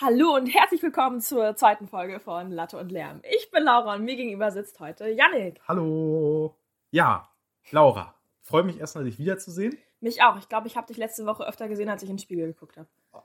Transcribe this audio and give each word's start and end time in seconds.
Hallo 0.00 0.36
und 0.36 0.46
herzlich 0.46 0.80
willkommen 0.84 1.20
zur 1.20 1.56
zweiten 1.56 1.88
Folge 1.88 2.20
von 2.20 2.52
Latte 2.52 2.78
und 2.78 2.92
Lärm. 2.92 3.20
Ich 3.36 3.50
bin 3.50 3.64
Laura 3.64 3.96
und 3.96 4.04
mir 4.04 4.14
gegenüber 4.14 4.52
sitzt 4.52 4.78
heute 4.78 5.08
Yannick. 5.08 5.60
Hallo. 5.66 6.56
Ja, 6.92 7.28
Laura. 7.72 8.14
Freue 8.42 8.62
mich 8.62 8.78
erstmal, 8.78 9.02
dich 9.02 9.18
wiederzusehen. 9.18 9.76
Mich 9.98 10.22
auch. 10.22 10.38
Ich 10.38 10.48
glaube, 10.48 10.68
ich 10.68 10.76
habe 10.76 10.86
dich 10.86 10.98
letzte 10.98 11.26
Woche 11.26 11.44
öfter 11.48 11.66
gesehen, 11.66 11.88
als 11.88 12.04
ich 12.04 12.10
in 12.10 12.14
den 12.14 12.22
Spiegel 12.22 12.46
geguckt 12.46 12.76
habe. 12.76 12.88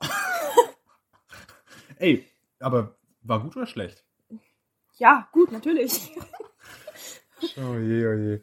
Ey, 2.00 2.26
aber 2.58 2.96
war 3.22 3.38
gut 3.40 3.56
oder 3.56 3.66
schlecht? 3.66 4.04
Ja, 4.96 5.28
gut, 5.30 5.52
natürlich. 5.52 6.10
Oh 7.56 7.76
je, 7.76 8.06
oh 8.06 8.14
je. 8.14 8.40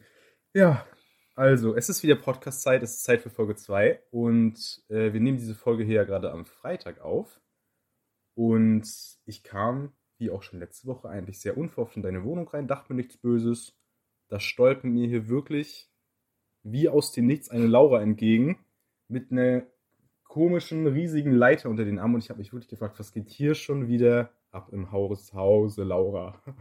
Ja, 0.54 0.86
also, 1.34 1.74
es 1.74 1.88
ist 1.88 2.02
wieder 2.02 2.14
Podcast-Zeit, 2.14 2.82
es 2.82 2.94
ist 2.94 3.04
Zeit 3.04 3.20
für 3.20 3.30
Folge 3.30 3.56
2 3.56 4.00
und 4.10 4.80
äh, 4.88 5.12
wir 5.12 5.20
nehmen 5.20 5.38
diese 5.38 5.56
Folge 5.56 5.82
hier 5.82 5.96
ja 5.96 6.04
gerade 6.04 6.30
am 6.30 6.46
Freitag 6.46 7.00
auf. 7.00 7.41
Und 8.34 8.88
ich 9.26 9.42
kam, 9.42 9.92
wie 10.18 10.30
auch 10.30 10.42
schon 10.42 10.58
letzte 10.58 10.86
Woche, 10.86 11.08
eigentlich 11.08 11.40
sehr 11.40 11.56
unverhofft 11.56 11.96
in 11.96 12.02
deine 12.02 12.24
Wohnung 12.24 12.48
rein, 12.48 12.68
dachte 12.68 12.92
mir 12.92 12.96
nichts 12.96 13.16
Böses. 13.16 13.76
Da 14.28 14.40
stolpert 14.40 14.84
mir 14.84 15.06
hier 15.06 15.28
wirklich 15.28 15.90
wie 16.62 16.88
aus 16.88 17.12
dem 17.12 17.26
Nichts 17.26 17.50
eine 17.50 17.66
Laura 17.66 18.00
entgegen 18.00 18.64
mit 19.08 19.32
einer 19.32 19.66
komischen, 20.24 20.86
riesigen 20.86 21.32
Leiter 21.32 21.68
unter 21.68 21.84
den 21.84 21.98
Armen 21.98 22.14
und 22.14 22.24
ich 22.24 22.30
habe 22.30 22.38
mich 22.38 22.52
wirklich 22.52 22.70
gefragt, 22.70 22.98
was 22.98 23.12
geht 23.12 23.28
hier 23.28 23.54
schon 23.54 23.88
wieder 23.88 24.32
ab 24.50 24.68
im 24.72 24.90
Haus, 24.90 25.32
Hause, 25.34 25.84
Laura? 25.84 26.40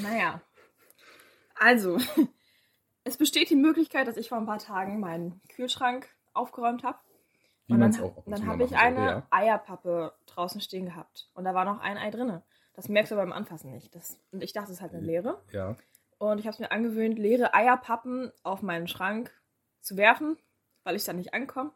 Naja. 0.00 0.40
Also, 1.56 1.98
es 3.04 3.16
besteht 3.16 3.50
die 3.50 3.56
Möglichkeit, 3.56 4.06
dass 4.06 4.16
ich 4.16 4.28
vor 4.28 4.38
ein 4.38 4.46
paar 4.46 4.60
Tagen 4.60 5.00
meinen 5.00 5.40
Kühlschrank 5.48 6.08
aufgeräumt 6.32 6.84
habe. 6.84 6.98
Wie 7.70 7.74
Und 7.74 7.80
man's 7.80 7.96
dann, 7.98 8.06
auch 8.06 8.16
ab 8.16 8.26
und 8.26 8.32
dann 8.32 8.46
habe 8.48 8.64
ich 8.64 8.76
eine 8.76 9.06
ja. 9.06 9.26
Eierpappe 9.30 10.12
draußen 10.26 10.60
stehen 10.60 10.86
gehabt. 10.86 11.30
Und 11.34 11.44
da 11.44 11.54
war 11.54 11.64
noch 11.64 11.78
ein 11.80 11.96
Ei 11.96 12.10
drinne. 12.10 12.42
Das 12.74 12.88
merkst 12.88 13.12
du 13.12 13.16
beim 13.16 13.32
Anfassen 13.32 13.70
nicht. 13.70 13.94
Das, 13.94 14.18
und 14.32 14.42
ich 14.42 14.52
dachte, 14.52 14.70
es 14.72 14.78
ist 14.78 14.82
halt 14.82 14.92
eine 14.92 15.02
leere. 15.02 15.40
Ja. 15.52 15.76
Und 16.18 16.38
ich 16.38 16.46
habe 16.46 16.54
es 16.54 16.58
mir 16.58 16.72
angewöhnt, 16.72 17.16
leere 17.16 17.54
Eierpappen 17.54 18.32
auf 18.42 18.60
meinen 18.62 18.88
Schrank 18.88 19.32
zu 19.80 19.96
werfen, 19.96 20.36
weil 20.82 20.96
ich 20.96 21.04
da 21.04 21.12
nicht 21.12 21.32
ankomme. 21.32 21.70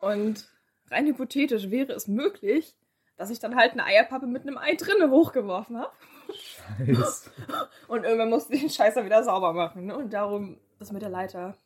Und 0.00 0.50
rein 0.90 1.06
hypothetisch 1.06 1.70
wäre 1.70 1.92
es 1.92 2.08
möglich, 2.08 2.76
dass 3.16 3.30
ich 3.30 3.38
dann 3.38 3.54
halt 3.54 3.72
eine 3.72 3.84
Eierpappe 3.84 4.26
mit 4.26 4.42
einem 4.42 4.58
Ei 4.58 4.74
drinne 4.74 5.10
hochgeworfen 5.10 5.78
habe. 5.78 5.92
Scheiße. 6.34 7.30
Und 7.88 8.04
irgendwann 8.04 8.30
musste 8.30 8.54
ich 8.54 8.60
den 8.62 8.70
Scheißer 8.70 9.04
wieder 9.04 9.22
sauber 9.22 9.52
machen. 9.52 9.86
Ne? 9.86 9.96
Und 9.96 10.12
darum 10.12 10.58
das 10.78 10.90
mit 10.90 11.02
der 11.02 11.10
Leiter. 11.10 11.56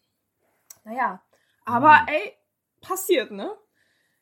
Naja. 0.85 1.23
Aber 1.65 2.01
Hm. 2.01 2.09
ey, 2.09 2.33
passiert, 2.87 3.31
ne? 3.31 3.55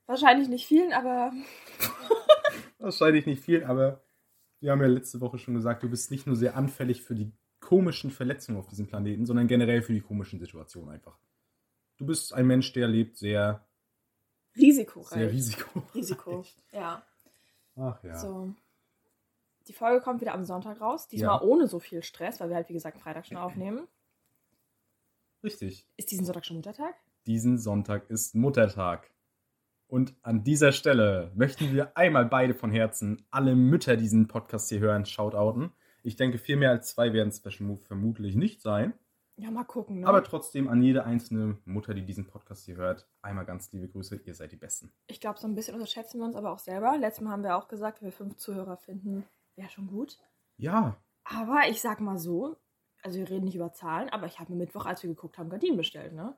Wahrscheinlich 0.07 0.49
nicht 0.49 0.67
vielen, 0.67 0.93
aber 0.93 1.33
Wahrscheinlich 2.79 3.27
nicht 3.27 3.43
viel, 3.43 3.65
aber 3.65 4.03
wir 4.61 4.73
haben 4.73 4.81
ja 4.81 4.87
letzte 4.89 5.21
Woche 5.21 5.39
schon 5.39 5.55
gesagt, 5.55 5.83
du 5.83 5.89
bist 5.89 6.11
nicht 6.11 6.27
nur 6.27 6.37
sehr 6.37 6.57
anfällig 6.57 7.03
für 7.03 7.15
die 7.15 7.33
komischen 7.61 8.11
Verletzungen 8.11 8.59
auf 8.59 8.67
diesem 8.67 8.87
Planeten, 8.87 9.25
sondern 9.25 9.47
generell 9.47 9.81
für 9.83 9.95
die 9.95 10.01
komischen 10.03 10.39
Situationen 10.39 10.91
einfach. 10.91 11.19
Du 11.97 12.05
bist 12.05 12.35
ein 12.35 12.47
Mensch, 12.47 12.73
der 12.73 12.89
lebt 12.89 13.17
sehr, 13.17 13.67
risikoreich. 14.57 15.09
sehr 15.09 15.31
risiko. 15.33 15.83
Risiko. 15.95 16.45
Ja. 16.73 17.07
Ach 17.77 18.03
ja. 18.05 18.17
So. 18.19 18.55
Die 19.67 19.73
Folge 19.73 20.03
kommt 20.03 20.21
wieder 20.21 20.35
am 20.35 20.45
Sonntag 20.45 20.81
raus. 20.81 21.09
Diesmal 21.09 21.37
Ja. 21.37 21.43
ohne 21.43 21.67
so 21.69 21.79
viel 21.81 22.03
Stress, 22.03 22.41
weil 22.41 22.51
wir 22.51 22.57
halt, 22.57 22.69
wie 22.69 22.75
gesagt, 22.75 22.99
Freitag 22.99 23.27
schon 23.27 23.39
aufnehmen. 23.39 23.89
Richtig. 25.43 25.87
Ist 25.97 26.11
diesen 26.11 26.25
Sonntag 26.27 26.45
schon 26.45 26.57
Muttertag? 26.57 26.95
Diesen 27.27 27.59
Sonntag 27.59 28.11
ist 28.11 28.35
Muttertag. 28.35 29.11
Und 29.87 30.15
an 30.23 30.45
dieser 30.45 30.73
Stelle 30.73 31.31
möchten 31.35 31.73
wir 31.73 31.97
einmal 31.97 32.27
beide 32.27 32.55
von 32.55 32.71
Herzen 32.71 33.27
alle 33.31 33.55
Mütter 33.55 33.97
die 33.97 34.03
diesen 34.03 34.29
Podcast 34.29 34.69
hier 34.69 34.81
hören, 34.81 35.07
shoutouten. 35.07 35.73
Ich 36.03 36.17
denke, 36.17 36.39
viel 36.39 36.57
mehr 36.57 36.71
als 36.71 36.91
zwei 36.91 37.13
werden 37.13 37.33
Special 37.33 37.67
Move 37.67 37.81
vermutlich 37.81 38.35
nicht 38.35 38.61
sein. 38.61 38.93
Ja, 39.37 39.51
mal 39.51 39.65
gucken, 39.65 40.01
ne? 40.01 40.07
Aber 40.07 40.23
trotzdem 40.23 40.69
an 40.69 40.83
jede 40.83 41.05
einzelne 41.05 41.59
Mutter, 41.65 41.95
die 41.95 42.05
diesen 42.05 42.27
Podcast 42.27 42.67
hier 42.67 42.77
hört, 42.77 43.09
einmal 43.23 43.45
ganz 43.47 43.73
liebe 43.73 43.89
Grüße. 43.89 44.21
Ihr 44.25 44.35
seid 44.35 44.53
die 44.53 44.57
Besten. 44.57 44.93
ich 45.07 45.21
glaube, 45.21 45.39
so 45.39 45.47
ein 45.47 45.55
bisschen 45.55 45.75
unterschätzen 45.75 46.19
wir 46.19 46.27
uns 46.27 46.37
aber 46.37 46.53
auch 46.53 46.59
selber. 46.59 46.97
Letztes 46.99 47.25
Mal 47.25 47.31
haben 47.33 47.43
wir 47.43 47.57
auch 47.57 47.69
gesagt, 47.69 48.01
wenn 48.01 48.09
wir 48.09 48.13
fünf 48.13 48.37
Zuhörer 48.37 48.77
finden, 48.77 49.25
wäre 49.57 49.71
schon 49.71 49.87
gut. 49.89 50.19
Ja, 50.57 50.97
Aber 51.25 51.63
ich 51.69 51.81
sag 51.81 52.01
mal 52.01 52.19
so, 52.19 52.57
also 53.03 53.19
wir 53.19 53.29
reden 53.29 53.47
nicht 53.47 53.57
über 53.57 53.73
Zahlen, 53.73 54.09
aber 54.11 54.27
ich 54.27 54.39
habe 54.39 54.53
mir 54.53 54.59
Mittwoch, 54.59 54.85
als 54.87 55.03
wir 55.03 55.11
geguckt 55.11 55.39
haben, 55.39 55.49
Gardinen 55.51 55.77
bestellt, 55.79 56.13
ne? 56.13 56.37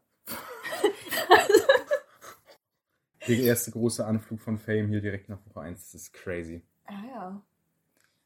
der 3.29 3.39
erste 3.39 3.71
große 3.71 4.05
Anflug 4.05 4.41
von 4.41 4.59
Fame 4.59 4.89
hier 4.89 5.01
direkt 5.01 5.29
nach 5.29 5.39
Woche 5.47 5.61
1. 5.61 5.93
Das 5.93 6.03
ist 6.03 6.13
crazy. 6.13 6.63
Ah 6.87 6.93
ja. 7.13 7.43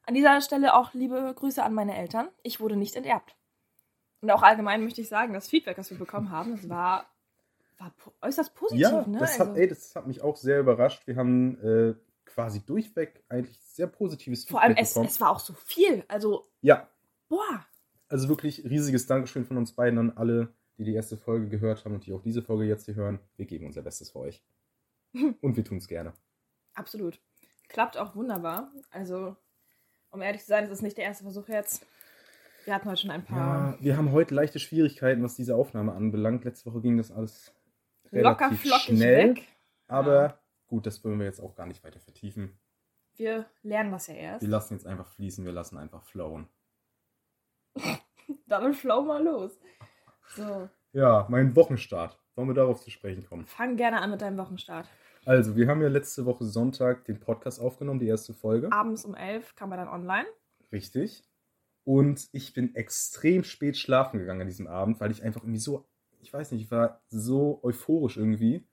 An 0.06 0.14
dieser 0.14 0.40
Stelle 0.40 0.74
auch 0.74 0.92
liebe 0.94 1.32
Grüße 1.36 1.62
an 1.62 1.74
meine 1.74 1.96
Eltern. 1.96 2.28
Ich 2.42 2.60
wurde 2.60 2.76
nicht 2.76 2.96
enterbt. 2.96 3.36
Und 4.20 4.30
auch 4.30 4.42
allgemein 4.42 4.84
möchte 4.84 5.00
ich 5.00 5.08
sagen, 5.08 5.32
das 5.32 5.48
Feedback, 5.48 5.76
das 5.76 5.90
wir 5.90 5.98
bekommen 5.98 6.30
haben, 6.30 6.56
das 6.56 6.68
war, 6.68 7.06
war 7.78 7.92
äußerst 8.20 8.54
positiv, 8.54 8.82
Ja, 8.82 9.06
ne? 9.06 9.18
das, 9.18 9.38
hat, 9.38 9.48
Also, 9.48 9.60
ey, 9.60 9.68
das 9.68 9.94
hat 9.94 10.06
mich 10.06 10.22
auch 10.22 10.36
sehr 10.36 10.60
überrascht. 10.60 11.06
Wir 11.06 11.16
haben 11.16 11.58
äh, 11.62 11.94
quasi 12.26 12.64
durchweg 12.64 13.22
eigentlich 13.28 13.58
sehr 13.60 13.86
positives 13.86 14.44
vor 14.44 14.60
allem, 14.60 14.70
Feedback 14.70 14.84
es, 14.84 14.94
bekommen. 14.94 15.08
es 15.08 15.20
war 15.20 15.30
auch 15.30 15.40
so 15.40 15.54
viel. 15.54 16.04
Also, 16.08 16.50
ja, 16.60 16.88
boah. 17.28 17.64
also 18.08 18.28
wirklich 18.28 18.64
riesiges 18.64 19.06
Dankeschön 19.06 19.46
von 19.46 19.56
uns 19.56 19.72
beiden 19.72 19.98
an 19.98 20.10
alle, 20.10 20.52
die 20.80 20.84
die 20.84 20.94
erste 20.94 21.18
Folge 21.18 21.46
gehört 21.48 21.84
haben 21.84 21.94
und 21.94 22.06
die 22.06 22.12
auch 22.14 22.22
diese 22.22 22.40
Folge 22.40 22.64
jetzt 22.64 22.86
hier 22.86 22.94
hören. 22.94 23.20
Wir 23.36 23.44
geben 23.44 23.66
unser 23.66 23.82
Bestes 23.82 24.10
für 24.10 24.20
euch. 24.20 24.42
Und 25.42 25.56
wir 25.56 25.62
tun 25.62 25.76
es 25.76 25.88
gerne. 25.88 26.14
Absolut. 26.72 27.20
Klappt 27.68 27.98
auch 27.98 28.16
wunderbar. 28.16 28.72
Also, 28.90 29.36
um 30.10 30.22
ehrlich 30.22 30.40
zu 30.40 30.46
sein, 30.46 30.64
es 30.64 30.70
ist 30.70 30.82
nicht 30.82 30.96
der 30.96 31.04
erste 31.04 31.24
Versuch 31.24 31.48
jetzt. 31.48 31.86
Wir 32.64 32.74
hatten 32.74 32.88
heute 32.88 33.02
schon 33.02 33.10
ein 33.10 33.24
paar 33.24 33.72
Ja, 33.72 33.78
wir 33.84 33.96
haben 33.98 34.12
heute 34.12 34.34
leichte 34.34 34.58
Schwierigkeiten, 34.58 35.22
was 35.22 35.34
diese 35.34 35.54
Aufnahme 35.54 35.92
anbelangt. 35.92 36.44
Letzte 36.44 36.70
Woche 36.70 36.80
ging 36.80 36.96
das 36.96 37.10
alles 37.10 37.52
locker 38.10 38.50
flockig 38.52 38.96
schnell. 38.96 39.34
weg. 39.36 39.48
Aber 39.86 40.40
gut, 40.66 40.86
das 40.86 41.04
wollen 41.04 41.18
wir 41.18 41.26
jetzt 41.26 41.40
auch 41.40 41.54
gar 41.54 41.66
nicht 41.66 41.84
weiter 41.84 42.00
vertiefen. 42.00 42.58
Wir 43.16 43.44
lernen 43.62 43.92
das 43.92 44.06
ja 44.06 44.14
erst. 44.14 44.40
Wir 44.40 44.48
lassen 44.48 44.74
jetzt 44.74 44.86
einfach 44.86 45.08
fließen, 45.08 45.44
wir 45.44 45.52
lassen 45.52 45.76
einfach 45.76 46.04
flowen. 46.04 46.48
Damit 48.46 48.76
flow 48.76 49.02
mal 49.02 49.22
los. 49.22 49.58
So, 50.34 50.68
Ja, 50.92 51.26
mein 51.28 51.54
Wochenstart. 51.56 52.18
Wollen 52.36 52.48
wir 52.48 52.54
darauf 52.54 52.80
zu 52.82 52.90
sprechen 52.90 53.24
kommen? 53.26 53.44
fang 53.46 53.76
gerne 53.76 54.00
an 54.00 54.10
mit 54.10 54.20
deinem 54.22 54.38
Wochenstart. 54.38 54.88
Also, 55.26 55.54
wir 55.56 55.68
haben 55.68 55.82
ja 55.82 55.88
letzte 55.88 56.24
Woche 56.24 56.44
Sonntag 56.46 57.04
den 57.04 57.20
Podcast 57.20 57.60
aufgenommen, 57.60 58.00
die 58.00 58.06
erste 58.08 58.32
Folge. 58.32 58.72
Abends 58.72 59.04
um 59.04 59.14
11 59.14 59.54
kam 59.54 59.70
er 59.72 59.78
dann 59.78 59.88
online. 59.88 60.26
Richtig. 60.72 61.22
Und 61.84 62.28
ich 62.32 62.52
bin 62.54 62.74
extrem 62.74 63.44
spät 63.44 63.76
schlafen 63.76 64.18
gegangen 64.18 64.42
an 64.42 64.46
diesem 64.46 64.66
Abend, 64.66 65.00
weil 65.00 65.10
ich 65.10 65.22
einfach 65.22 65.42
irgendwie 65.42 65.58
so, 65.60 65.86
ich 66.20 66.32
weiß 66.32 66.52
nicht, 66.52 66.62
ich 66.62 66.70
war 66.70 67.02
so 67.08 67.60
euphorisch 67.62 68.16
irgendwie 68.16 68.66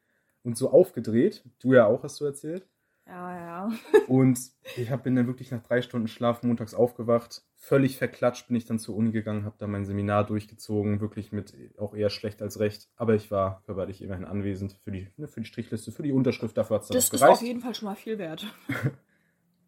und 0.44 0.58
so 0.58 0.70
aufgedreht. 0.72 1.44
Du 1.60 1.74
ja 1.74 1.86
auch, 1.86 2.04
hast 2.04 2.20
du 2.22 2.26
erzählt. 2.26 2.68
Ja, 3.08 3.36
ja. 3.36 3.72
Und 4.08 4.38
ich 4.76 4.92
hab, 4.92 5.04
bin 5.04 5.16
dann 5.16 5.28
wirklich 5.28 5.50
nach 5.50 5.64
drei 5.64 5.82
Stunden 5.82 6.08
Schlaf 6.10 6.44
montags 6.44 6.74
aufgewacht. 6.74 7.44
Völlig 7.56 7.98
verklatscht 7.98 8.48
bin 8.48 8.58
ich 8.58 8.66
dann 8.66 8.80
zur 8.80 8.96
Uni 8.96 9.12
gegangen, 9.12 9.46
habe 9.46 9.56
da 9.58 9.66
mein 9.66 9.86
Seminar 9.86 10.26
durchgezogen, 10.26 11.00
wirklich 11.00 11.32
mit 11.32 11.54
auch 11.78 11.96
eher 11.96 12.10
schlecht 12.10 12.42
als 12.42 12.60
recht. 12.60 12.90
Aber 12.98 13.16
ich 13.16 13.32
war 13.32 13.64
körperlich 13.66 14.02
immerhin 14.02 14.26
anwesend 14.26 14.74
für 14.82 14.92
die, 14.92 15.08
ne, 15.16 15.28
für 15.28 15.40
die 15.40 15.48
Strichliste, 15.48 15.92
für 15.92 16.04
die 16.04 16.12
Unterschrift, 16.12 16.58
dafür 16.58 16.76
hat 16.76 16.82
es 16.84 16.88
dann 16.90 16.96
Das 16.96 17.06
ist 17.06 17.12
gereicht. 17.12 17.34
auf 17.34 17.42
jeden 17.42 17.62
Fall 17.62 17.76
schon 17.76 17.88
mal 17.88 17.96
viel 17.96 18.18
wert. 18.18 18.46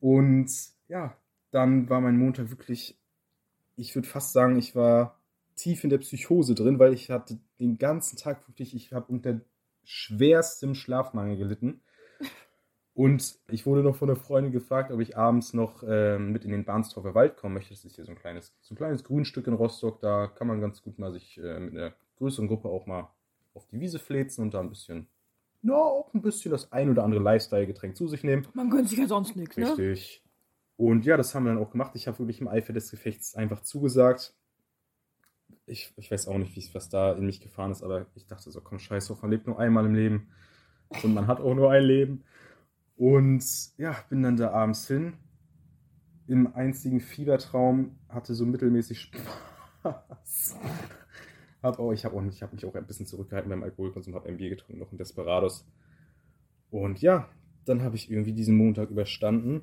Und 0.01 0.51
ja, 0.87 1.15
dann 1.51 1.89
war 1.89 2.01
mein 2.01 2.17
Montag 2.17 2.49
wirklich, 2.49 2.99
ich 3.75 3.95
würde 3.95 4.07
fast 4.07 4.33
sagen, 4.33 4.57
ich 4.57 4.75
war 4.75 5.19
tief 5.55 5.83
in 5.83 5.89
der 5.89 5.97
Psychose 5.99 6.55
drin, 6.55 6.79
weil 6.79 6.93
ich 6.93 7.09
hatte 7.09 7.39
den 7.59 7.77
ganzen 7.77 8.17
Tag 8.17 8.47
wirklich, 8.47 8.75
ich 8.75 8.91
habe 8.93 9.11
unter 9.11 9.41
schwerstem 9.83 10.75
Schlafmangel 10.75 11.37
gelitten. 11.37 11.81
Und 12.99 13.39
ich 13.47 13.65
wurde 13.65 13.81
noch 13.81 13.95
von 13.95 14.09
einer 14.09 14.19
Freundin 14.19 14.51
gefragt, 14.51 14.91
ob 14.91 14.99
ich 14.99 15.15
abends 15.15 15.53
noch 15.53 15.83
ähm, 15.87 16.33
mit 16.33 16.43
in 16.43 16.51
den 16.51 16.65
Barnstorfer 16.65 17.15
Wald 17.15 17.37
kommen 17.37 17.53
möchte. 17.53 17.73
Das 17.73 17.85
ist 17.85 17.95
hier 17.95 18.03
so 18.03 18.11
ein 18.11 18.17
kleines, 18.17 18.53
so 18.59 18.73
ein 18.73 18.77
kleines 18.77 19.05
Grünstück 19.05 19.47
in 19.47 19.53
Rostock. 19.53 20.01
Da 20.01 20.27
kann 20.27 20.47
man 20.47 20.59
ganz 20.59 20.81
gut 20.81 20.99
mal 20.99 21.13
sich 21.13 21.37
äh, 21.37 21.61
mit 21.61 21.77
einer 21.77 21.93
größeren 22.17 22.49
Gruppe 22.49 22.67
auch 22.67 22.87
mal 22.87 23.09
auf 23.53 23.65
die 23.67 23.79
Wiese 23.79 23.99
fläzen 23.99 24.41
und 24.41 24.53
da 24.53 24.59
ein 24.59 24.67
bisschen, 24.67 25.07
ja, 25.61 25.75
auch 25.75 26.13
ein 26.13 26.21
bisschen 26.21 26.51
das 26.51 26.73
ein 26.73 26.89
oder 26.89 27.05
andere 27.05 27.23
Lifestyle-Getränk 27.23 27.95
zu 27.95 28.09
sich 28.09 28.25
nehmen. 28.25 28.45
Man 28.53 28.69
gönnt 28.69 28.89
sich 28.89 28.99
ja 28.99 29.07
sonst 29.07 29.33
nichts, 29.37 29.55
ne? 29.55 29.69
Richtig. 29.69 30.21
Und 30.75 31.05
ja, 31.05 31.15
das 31.15 31.33
haben 31.33 31.45
wir 31.45 31.53
dann 31.53 31.63
auch 31.63 31.71
gemacht. 31.71 31.91
Ich 31.95 32.05
habe 32.05 32.19
wirklich 32.19 32.41
im 32.41 32.49
Eifer 32.49 32.73
des 32.73 32.91
Gefechts 32.91 33.33
einfach 33.33 33.61
zugesagt. 33.61 34.33
Ich, 35.65 35.93
ich 35.95 36.11
weiß 36.11 36.27
auch 36.27 36.37
nicht, 36.37 36.53
wie 36.53 36.75
was 36.75 36.89
da 36.89 37.13
in 37.13 37.25
mich 37.25 37.39
gefahren 37.39 37.71
ist, 37.71 37.81
aber 37.81 38.07
ich 38.15 38.27
dachte 38.27 38.51
so, 38.51 38.59
komm, 38.59 38.77
scheiß 38.77 39.07
drauf, 39.07 39.21
man 39.21 39.31
lebt 39.31 39.47
nur 39.47 39.57
einmal 39.57 39.85
im 39.85 39.95
Leben. 39.95 40.31
Und 41.01 41.13
man 41.13 41.27
hat 41.27 41.39
auch 41.39 41.53
nur 41.53 41.71
ein 41.71 41.83
Leben. 41.83 42.25
Und 42.99 43.45
ja, 43.77 43.95
bin 44.09 44.23
dann 44.23 44.35
da 44.35 44.51
abends 44.51 44.85
hin. 44.85 45.13
Im 46.27 46.53
einzigen 46.53 46.99
Fiebertraum 46.99 47.97
hatte 48.09 48.35
so 48.35 48.45
mittelmäßig 48.45 48.99
Spaß. 49.81 50.57
Hab 51.63 51.79
auch, 51.79 51.93
ich 51.93 52.03
habe 52.03 52.21
hab 52.21 52.53
mich 52.53 52.65
auch 52.65 52.75
ein 52.75 52.85
bisschen 52.85 53.05
zurückgehalten 53.05 53.49
beim 53.49 53.63
Alkoholkonsum, 53.63 54.15
habe 54.15 54.27
ein 54.27 54.35
Bier 54.35 54.49
getrunken, 54.49 54.79
noch 54.79 54.91
ein 54.91 54.97
Desperados. 54.97 55.65
Und 56.71 57.01
ja, 57.01 57.29
dann 57.63 57.83
habe 57.83 57.95
ich 57.95 58.11
irgendwie 58.11 58.33
diesen 58.33 58.57
Montag 58.57 58.89
überstanden. 58.89 59.61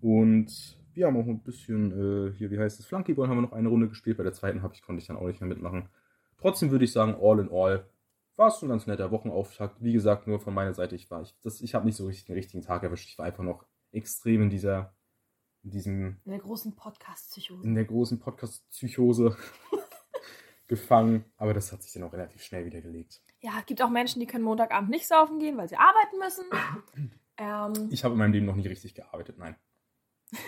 Und 0.00 0.78
wir 0.92 1.06
haben 1.06 1.16
auch 1.16 1.26
ein 1.26 1.42
bisschen, 1.42 1.90
äh, 1.90 2.32
hier, 2.36 2.52
wie 2.52 2.58
heißt 2.58 2.78
es, 2.78 2.86
Flunkyball 2.86 3.28
haben 3.28 3.38
wir 3.38 3.42
noch 3.42 3.52
eine 3.52 3.68
Runde 3.68 3.88
gespielt. 3.88 4.16
Bei 4.16 4.22
der 4.22 4.32
zweiten 4.32 4.62
habe 4.62 4.74
ich, 4.74 4.82
konnte 4.82 5.00
ich 5.00 5.08
dann 5.08 5.16
auch 5.16 5.26
nicht 5.26 5.40
mehr 5.40 5.48
mitmachen. 5.48 5.88
Trotzdem 6.38 6.70
würde 6.70 6.84
ich 6.84 6.92
sagen, 6.92 7.16
all 7.20 7.40
in 7.40 7.50
all, 7.50 7.84
war 8.36 8.48
es 8.48 8.62
ein 8.62 8.68
ganz 8.68 8.86
netter 8.86 9.10
Wochenauftakt. 9.10 9.82
Wie 9.82 9.92
gesagt, 9.92 10.26
nur 10.26 10.40
von 10.40 10.54
meiner 10.54 10.74
Seite, 10.74 10.94
ich 10.96 11.10
war, 11.10 11.22
ich, 11.22 11.34
das, 11.42 11.60
ich 11.60 11.74
habe 11.74 11.86
nicht 11.86 11.96
so 11.96 12.06
richtig 12.06 12.26
den 12.26 12.34
richtigen 12.34 12.62
Tag 12.62 12.82
erwischt. 12.82 13.08
Ich 13.08 13.18
war 13.18 13.26
einfach 13.26 13.44
noch 13.44 13.64
extrem 13.92 14.42
in 14.42 14.50
dieser, 14.50 14.94
in 15.62 15.70
diesem, 15.70 16.20
In 16.24 16.32
der 16.32 16.40
großen 16.40 16.74
Podcast-Psychose. 16.74 17.64
in 17.66 17.74
der 17.74 17.84
großen 17.84 18.18
Podcast-Psychose 18.18 19.36
gefangen. 20.66 21.24
Aber 21.36 21.54
das 21.54 21.72
hat 21.72 21.82
sich 21.82 21.92
dann 21.92 22.02
auch 22.02 22.12
relativ 22.12 22.42
schnell 22.42 22.64
wieder 22.66 22.80
gelegt. 22.80 23.22
Ja, 23.40 23.52
es 23.60 23.66
gibt 23.66 23.82
auch 23.82 23.90
Menschen, 23.90 24.20
die 24.20 24.26
können 24.26 24.44
Montagabend 24.44 24.90
nicht 24.90 25.06
saufen 25.06 25.38
gehen, 25.38 25.56
weil 25.56 25.68
sie 25.68 25.76
arbeiten 25.76 26.18
müssen. 26.18 27.10
ähm, 27.36 27.88
Ich 27.90 28.04
habe 28.04 28.14
in 28.14 28.18
meinem 28.18 28.32
Leben 28.32 28.46
noch 28.46 28.56
nie 28.56 28.66
richtig 28.66 28.94
gearbeitet, 28.94 29.38
nein. 29.38 29.56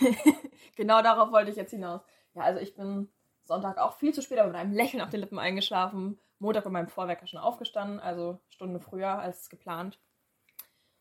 genau 0.76 1.02
darauf 1.02 1.30
wollte 1.30 1.50
ich 1.50 1.56
jetzt 1.56 1.70
hinaus. 1.70 2.00
Ja, 2.34 2.42
also 2.42 2.60
ich 2.60 2.74
bin 2.74 3.08
Sonntag 3.44 3.78
auch 3.78 3.96
viel 3.98 4.12
zu 4.12 4.22
spät, 4.22 4.38
aber 4.38 4.48
mit 4.48 4.56
einem 4.56 4.72
Lächeln 4.72 5.02
auf 5.02 5.10
den 5.10 5.20
Lippen 5.20 5.38
eingeschlafen. 5.38 6.18
Montag 6.38 6.64
bei 6.64 6.70
meinem 6.70 6.88
Vorwerker 6.88 7.26
schon 7.26 7.40
aufgestanden, 7.40 7.98
also 8.00 8.38
Stunde 8.48 8.80
früher 8.80 9.18
als 9.18 9.48
geplant. 9.48 9.98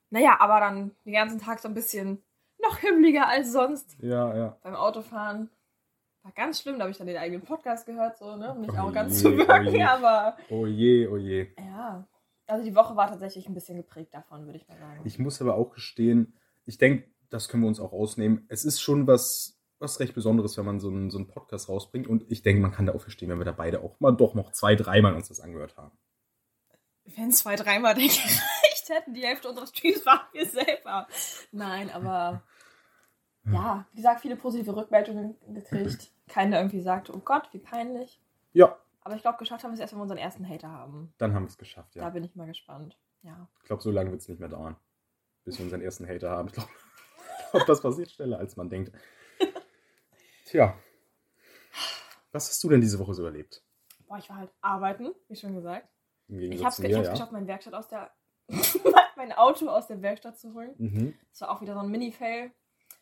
Naja, 0.10 0.38
aber 0.40 0.60
dann 0.60 0.92
den 1.06 1.14
ganzen 1.14 1.40
Tag 1.40 1.60
so 1.60 1.68
ein 1.68 1.74
bisschen 1.74 2.24
noch 2.62 2.78
himmliger 2.78 3.28
als 3.28 3.52
sonst 3.52 3.98
Ja, 4.02 4.36
ja. 4.36 4.58
beim 4.64 4.76
Autofahren. 4.76 5.50
War 6.24 6.32
ganz 6.32 6.62
schlimm, 6.62 6.76
da 6.78 6.82
habe 6.82 6.92
ich 6.92 6.98
dann 6.98 7.08
den 7.08 7.18
eigenen 7.18 7.44
Podcast 7.44 7.86
gehört, 7.86 8.18
so, 8.18 8.36
ne? 8.36 8.52
Um 8.54 8.62
nicht 8.62 8.74
Oh 8.74 8.78
arrogant 8.78 9.12
je, 9.12 9.18
zu 9.18 9.30
oh 9.34 9.38
wirken, 9.38 9.68
je. 9.76 9.84
aber 9.86 10.38
Oh 10.50 10.66
je, 10.66 11.08
oh 11.08 11.18
je. 11.18 11.48
ja. 11.60 12.08
Also 12.48 12.64
die 12.64 12.76
Woche 12.76 12.96
war 12.96 13.08
tatsächlich 13.08 13.48
ein 13.48 13.54
bisschen 13.56 13.78
geprägt 13.78 14.14
davon, 14.14 14.46
würde 14.46 14.58
ich 14.58 14.68
mal 14.68 14.78
sagen. 14.78 15.02
Ich 15.04 15.18
muss 15.20 15.42
aber 15.42 15.56
auch 15.56 15.72
gestehen, 15.72 16.36
ich 16.66 16.78
denke, 16.78 17.10
das 17.30 17.50
können 17.50 17.64
wir 17.64 17.68
uns 17.68 17.80
auch 17.80 17.92
ausnehmen. 17.92 18.46
Es 18.50 18.66
ist 18.66 18.80
schon 18.82 19.08
was, 19.08 19.60
was 19.80 20.00
recht 20.00 20.14
Besonderes, 20.14 20.58
wenn 20.58 20.66
man 20.66 20.80
so 20.80 20.90
einen, 20.90 21.10
so 21.10 21.18
einen 21.18 21.28
Podcast 21.28 21.70
rausbringt. 21.70 22.08
Und 22.08 22.30
ich 22.32 22.42
denke, 22.44 22.62
man 22.62 22.72
kann 22.72 22.86
da 22.86 22.94
auch 22.94 23.02
verstehen, 23.02 23.30
wenn 23.30 23.38
wir 23.40 23.46
da 23.46 23.52
beide 23.52 23.82
auch 23.82 24.00
mal 24.00 24.12
doch 24.12 24.34
noch 24.34 24.52
zwei, 24.52 24.76
dreimal 24.76 25.16
uns 25.16 25.28
das 25.28 25.40
angehört 25.40 25.78
haben. 25.78 25.92
Wenn 27.04 27.32
zwei, 27.32 27.56
dreimal 27.56 27.94
gereicht 27.96 28.90
hätten, 28.90 29.14
die 29.14 29.24
Hälfte 29.24 29.50
unseres 29.50 29.70
Streams 29.70 30.06
waren 30.06 30.28
wir 30.34 30.46
selber. 30.46 31.08
Nein, 31.52 31.90
aber 31.92 32.44
ja, 33.52 33.86
wie 33.92 33.98
gesagt, 33.98 34.22
viele 34.22 34.36
positive 34.36 34.76
Rückmeldungen 34.76 35.36
gekriegt. 35.54 36.12
Keiner 36.28 36.58
irgendwie 36.58 36.82
sagte, 36.82 37.14
oh 37.16 37.20
Gott, 37.20 37.48
wie 37.52 37.60
peinlich. 37.60 38.20
Ja, 38.54 38.76
Aber 39.02 39.16
ich 39.16 39.22
glaube, 39.22 39.38
geschafft 39.38 39.64
haben 39.64 39.72
wir 39.72 39.76
es 39.76 39.80
erst, 39.82 39.94
wenn 39.94 40.00
wir 40.00 40.04
unseren 40.04 40.18
ersten 40.18 40.48
Hater 40.50 40.70
haben. 40.72 41.14
dann 41.20 41.34
haben 41.34 41.44
wir 41.44 41.50
es 41.50 41.58
geschafft, 41.58 41.96
Da 41.96 42.02
ja. 42.02 42.10
bin 42.10 42.24
ich 42.24 42.36
mal 42.36 42.48
gespannt. 42.48 42.98
Ja. 43.22 43.48
Ich 43.60 43.66
glaube, 43.66 43.84
so 43.84 43.92
lange 43.92 44.10
wird 44.12 44.22
es 44.22 44.28
nicht 44.28 44.40
mehr 44.40 44.50
dauern, 44.50 44.76
bis 45.44 45.60
wir 45.60 45.66
unseren 45.66 45.82
ersten 45.82 46.08
Hater 46.08 46.32
haben. 46.32 46.48
Ich 46.48 46.54
glaube, 46.56 46.70
glaub, 47.52 47.66
das 47.68 47.82
passiert 47.82 48.10
schneller, 48.12 48.40
als 48.40 48.56
man 48.56 48.70
denkt. 48.70 48.92
Tja. 50.46 50.78
Was 52.32 52.50
hast 52.50 52.64
du 52.64 52.70
denn 52.70 52.82
diese 52.82 53.00
Woche 53.00 53.14
so 53.14 53.26
erlebt? 53.26 53.64
Boah, 54.08 54.18
ich 54.18 54.30
war 54.30 54.38
halt 54.38 54.52
arbeiten, 54.62 55.14
wie 55.28 55.36
schon 55.36 55.56
gesagt. 55.56 55.88
Im 56.28 56.40
Ich 56.40 56.50
Gegensatz 56.52 56.78
habe 56.78 56.88
es 56.88 57.06
ja. 57.06 57.12
geschafft, 57.12 57.32
meine 57.32 57.48
Werkstatt 57.48 57.74
aus 57.74 57.88
der. 57.88 58.12
mein 59.16 59.32
Auto 59.32 59.68
aus 59.70 59.88
der 59.88 60.02
Werkstatt 60.02 60.38
zu 60.38 60.54
holen. 60.54 60.74
Mhm. 60.78 61.14
Das 61.32 61.42
war 61.42 61.52
auch 61.52 61.62
wieder 61.62 61.74
so 61.74 61.80
ein 61.80 61.90
Mini-Fail. 61.90 62.52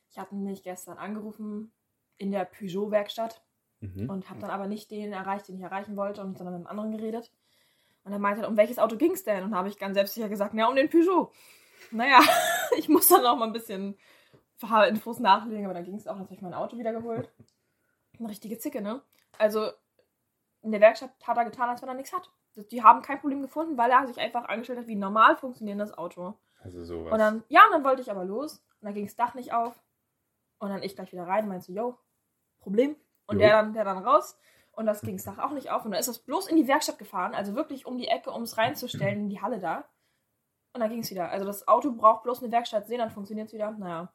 Ich 0.10 0.18
hatte 0.18 0.36
mich 0.36 0.64
gestern 0.64 0.98
angerufen 0.98 1.74
in 2.18 2.32
der 2.32 2.46
Peugeot-Werkstatt. 2.46 3.42
Mhm. 3.84 4.10
und 4.10 4.30
habe 4.30 4.40
dann 4.40 4.50
aber 4.50 4.68
nicht 4.68 4.92
den 4.92 5.12
erreicht, 5.12 5.50
den 5.50 5.58
ich 5.58 5.62
erreichen 5.62 5.98
wollte 5.98 6.22
und 6.22 6.38
sondern 6.38 6.58
mit 6.58 6.68
einem 6.68 6.80
anderen 6.80 6.98
geredet. 6.98 7.34
Und 8.06 8.14
er 8.14 8.20
meinte, 8.20 8.42
halt, 8.42 8.50
um 8.50 8.56
welches 8.56 8.80
Auto 8.80 8.96
ging 8.96 9.12
es 9.12 9.24
denn? 9.24 9.44
Und 9.44 9.56
habe 9.56 9.68
ich 9.68 9.78
ganz 9.78 9.96
selbstsicher 9.96 10.30
gesagt, 10.30 10.54
ja, 10.54 10.68
um 10.68 10.76
den 10.76 10.90
Peugeot. 10.90 11.34
Naja, 11.92 12.22
ich 12.78 12.88
muss 12.88 13.10
dann 13.10 13.24
noch 13.24 13.38
mal 13.38 13.46
ein 13.46 13.54
bisschen 13.54 13.98
Fahrinfos 14.68 15.20
nachlegen, 15.20 15.66
aber 15.66 15.74
dann 15.74 15.84
ging 15.84 15.96
es 15.96 16.08
auch, 16.08 16.14
dann 16.14 16.24
habe 16.24 16.34
ich 16.34 16.42
mein 16.42 16.54
Auto 16.54 16.78
wieder 16.78 16.94
geholt. 16.94 17.32
Eine 18.20 18.30
richtige 18.30 18.58
Zicke, 18.58 18.82
ne? 18.82 19.02
Also 19.38 19.72
in 20.62 20.72
der 20.72 20.82
Werkstatt 20.82 21.12
hat 21.24 21.38
er 21.38 21.46
getan, 21.46 21.70
als 21.70 21.82
wenn 21.82 21.90
er 21.90 21.96
nichts 21.96 22.14
hat. 22.14 22.32
Die 22.72 22.84
haben 22.84 23.02
kein 23.02 23.20
Problem 23.20 23.42
gefunden, 23.42 23.78
weil 23.78 23.92
er 23.92 24.06
sich 24.08 24.20
einfach 24.20 24.46
angestellt 24.46 24.80
hat 24.80 24.88
wie 24.88 24.96
normal 24.96 25.36
funktionierendes 25.36 25.98
Auto. 25.98 26.36
Also 26.62 26.84
sowas. 26.84 27.12
Und 27.12 27.20
dann, 27.20 27.44
ja, 27.50 27.66
und 27.66 27.74
dann 27.74 27.84
wollte 27.84 28.02
ich 28.02 28.12
aber 28.12 28.24
los. 28.24 28.64
Und 28.80 28.86
dann 28.86 28.94
ging 28.94 29.06
das 29.06 29.16
Dach 29.16 29.34
nicht 29.34 29.54
auf. 29.54 29.82
Und 30.60 30.70
dann 30.70 30.84
ich 30.84 30.96
gleich 30.96 31.12
wieder 31.12 31.28
rein 31.28 31.44
und 31.44 31.50
meinte 31.50 31.72
yo, 31.72 31.98
Problem. 32.60 32.96
Und 33.26 33.38
Jo. 33.38 33.42
der 33.42 33.50
dann, 33.50 33.74
der 33.74 33.84
dann 33.84 33.98
raus. 33.98 34.38
Und 34.72 34.86
das 34.86 35.02
ging 35.02 35.18
das 35.18 35.26
Dach 35.26 35.40
auch 35.40 35.52
nicht 35.52 35.72
auf. 35.72 35.84
Und 35.84 35.92
dann 35.92 36.00
ist 36.00 36.08
das 36.08 36.20
bloß 36.20 36.48
in 36.48 36.56
die 36.56 36.68
Werkstatt 36.68 36.98
gefahren, 36.98 37.36
also 37.36 37.56
wirklich 37.56 37.86
um 37.86 37.98
die 37.98 38.08
Ecke, 38.08 38.32
um 38.32 38.44
es 38.44 38.58
reinzustellen 38.58 39.20
in 39.20 39.30
die 39.30 39.42
Halle 39.42 39.60
da. 39.60 39.86
Und 40.74 40.82
dann 40.82 40.90
ging 40.90 41.00
es 41.00 41.12
wieder. 41.12 41.30
Also 41.30 41.46
das 41.46 41.68
Auto 41.68 41.92
braucht 41.92 42.24
bloß 42.24 42.42
eine 42.42 42.52
Werkstatt 42.52 42.88
sehen, 42.88 43.00
dann 43.00 43.12
funktioniert 43.12 43.48
es 43.48 43.54
wieder. 43.54 43.72
Naja. 43.72 44.12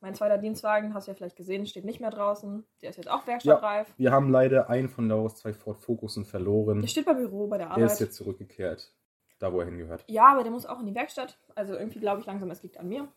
Mein 0.00 0.14
zweiter 0.14 0.38
Dienstwagen, 0.38 0.94
hast 0.94 1.08
du 1.08 1.10
ja 1.10 1.16
vielleicht 1.16 1.36
gesehen, 1.36 1.66
steht 1.66 1.84
nicht 1.84 2.00
mehr 2.00 2.10
draußen. 2.10 2.64
Der 2.82 2.90
ist 2.90 2.96
jetzt 2.96 3.10
auch 3.10 3.26
werkstattreif. 3.26 3.92
Wir 3.96 4.12
haben 4.12 4.30
leider 4.30 4.70
einen 4.70 4.88
von 4.88 5.08
Laura's 5.08 5.34
zwei 5.34 5.52
Ford 5.52 5.80
Focussen 5.80 6.24
verloren. 6.24 6.80
Der 6.80 6.88
steht 6.88 7.04
beim 7.04 7.16
Büro 7.16 7.48
bei 7.48 7.58
der 7.58 7.66
Der 7.66 7.74
Arbeit. 7.74 7.92
ist 7.92 8.00
jetzt 8.00 8.14
zurückgekehrt. 8.14 8.92
Da, 9.40 9.52
wo 9.52 9.60
er 9.60 9.66
hingehört. 9.66 10.04
Ja, 10.08 10.32
aber 10.32 10.42
der 10.42 10.52
muss 10.52 10.66
auch 10.66 10.80
in 10.80 10.86
die 10.86 10.94
Werkstatt. 10.94 11.38
Also 11.54 11.74
irgendwie 11.74 12.00
glaube 12.00 12.20
ich 12.20 12.26
langsam, 12.26 12.50
es 12.50 12.62
liegt 12.62 12.78
an 12.78 12.88
mir. 12.88 13.08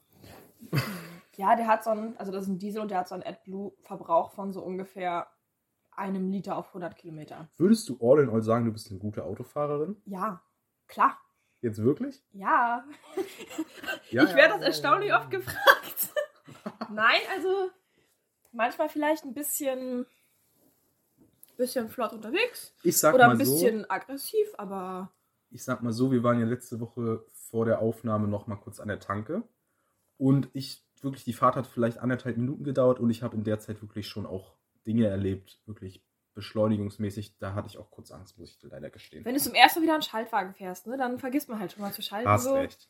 ja, 1.38 1.56
der 1.56 1.68
hat 1.68 1.84
so 1.84 1.92
einen, 1.92 2.18
also 2.18 2.32
das 2.32 2.44
ist 2.44 2.50
ein 2.50 2.60
Diesel 2.60 2.82
und 2.82 2.92
der 2.92 3.00
hat 3.00 3.08
so 3.08 3.16
einen 3.16 3.24
AdBlue-Verbrauch 3.24 4.32
von 4.32 4.52
so 4.52 4.62
ungefähr 4.62 5.28
einem 5.92 6.32
Liter 6.32 6.58
auf 6.58 6.68
100 6.70 6.96
Kilometer. 6.96 7.50
Würdest 7.58 7.90
du 7.90 7.98
all 8.02 8.24
in 8.24 8.30
all 8.30 8.42
sagen, 8.42 8.66
du 8.66 8.72
bist 8.72 8.90
eine 8.90 9.00
gute 9.00 9.24
Autofahrerin? 9.24 10.02
Ja, 10.06 10.42
klar. 10.88 11.18
Jetzt 11.62 11.84
wirklich? 11.84 12.24
Ja. 12.32 12.86
Ja, 14.10 14.24
ich 14.24 14.30
ja, 14.30 14.36
werde 14.36 14.54
das 14.54 14.62
ja, 14.62 14.66
erstaunlich 14.68 15.10
ja. 15.10 15.20
oft 15.20 15.30
gefragt. 15.30 16.11
Nein, 16.90 17.22
also 17.34 17.70
manchmal 18.52 18.90
vielleicht 18.90 19.24
ein 19.26 19.34
bisschen, 19.34 20.06
bisschen 21.58 21.90
flott 21.90 22.14
unterwegs. 22.14 22.74
Ich 22.84 22.98
sag 22.98 23.14
Oder 23.14 23.28
mal 23.28 23.40
ein 23.40 23.46
so, 23.46 23.54
bisschen 23.54 23.90
aggressiv, 23.90 24.48
aber 24.58 25.12
ich 25.52 25.64
sag 25.64 25.84
mal 25.84 25.92
so, 25.92 26.12
wir 26.12 26.24
waren 26.24 26.40
ja 26.40 26.46
letzte 26.46 26.80
Woche 26.80 27.26
vor 27.34 27.66
der 27.66 27.80
Aufnahme 27.80 28.28
noch 28.28 28.48
mal 28.48 28.56
kurz 28.56 28.80
an 28.80 28.88
der 28.88 29.00
Tanke. 29.00 29.44
Und 30.18 30.50
ich, 30.54 30.86
wirklich, 31.02 31.26
die 31.26 31.34
Fahrt 31.34 31.56
hat 31.56 31.68
vielleicht 31.68 31.98
anderthalb 31.98 32.38
Minuten 32.38 32.64
gedauert 32.64 33.00
und 33.00 33.10
ich 33.10 33.22
habe 33.22 33.36
in 33.36 33.44
der 33.44 33.60
Zeit 33.60 33.82
wirklich 33.82 34.08
schon 34.08 34.26
auch 34.26 34.56
Dinge 34.88 35.08
erlebt, 35.08 35.60
wirklich 35.66 36.04
beschleunigungsmäßig. 36.34 37.38
Da 37.38 37.54
hatte 37.54 37.68
ich 37.68 37.78
auch 37.78 37.92
kurz 37.92 38.12
Angst, 38.12 38.38
muss 38.38 38.52
ich 38.52 38.60
dir 38.60 38.70
leider 38.70 38.90
gestehen. 38.90 39.26
wenn 39.26 39.34
du 39.36 39.42
zum 39.42 39.54
ersten 39.54 39.80
Mal 39.80 39.84
wieder 39.84 39.94
einen 39.94 40.04
Schaltwagen 40.04 40.54
fährst, 40.54 40.88
ne, 40.88 40.98
dann 40.98 41.20
vergisst 41.20 41.50
man 41.50 41.60
halt 41.60 41.74
schon 41.74 41.82
mal 41.82 41.92
zu 41.92 42.02
schalten. 42.02 42.30
Hast 42.30 42.46
so. 42.46 42.54
recht, 42.54 42.88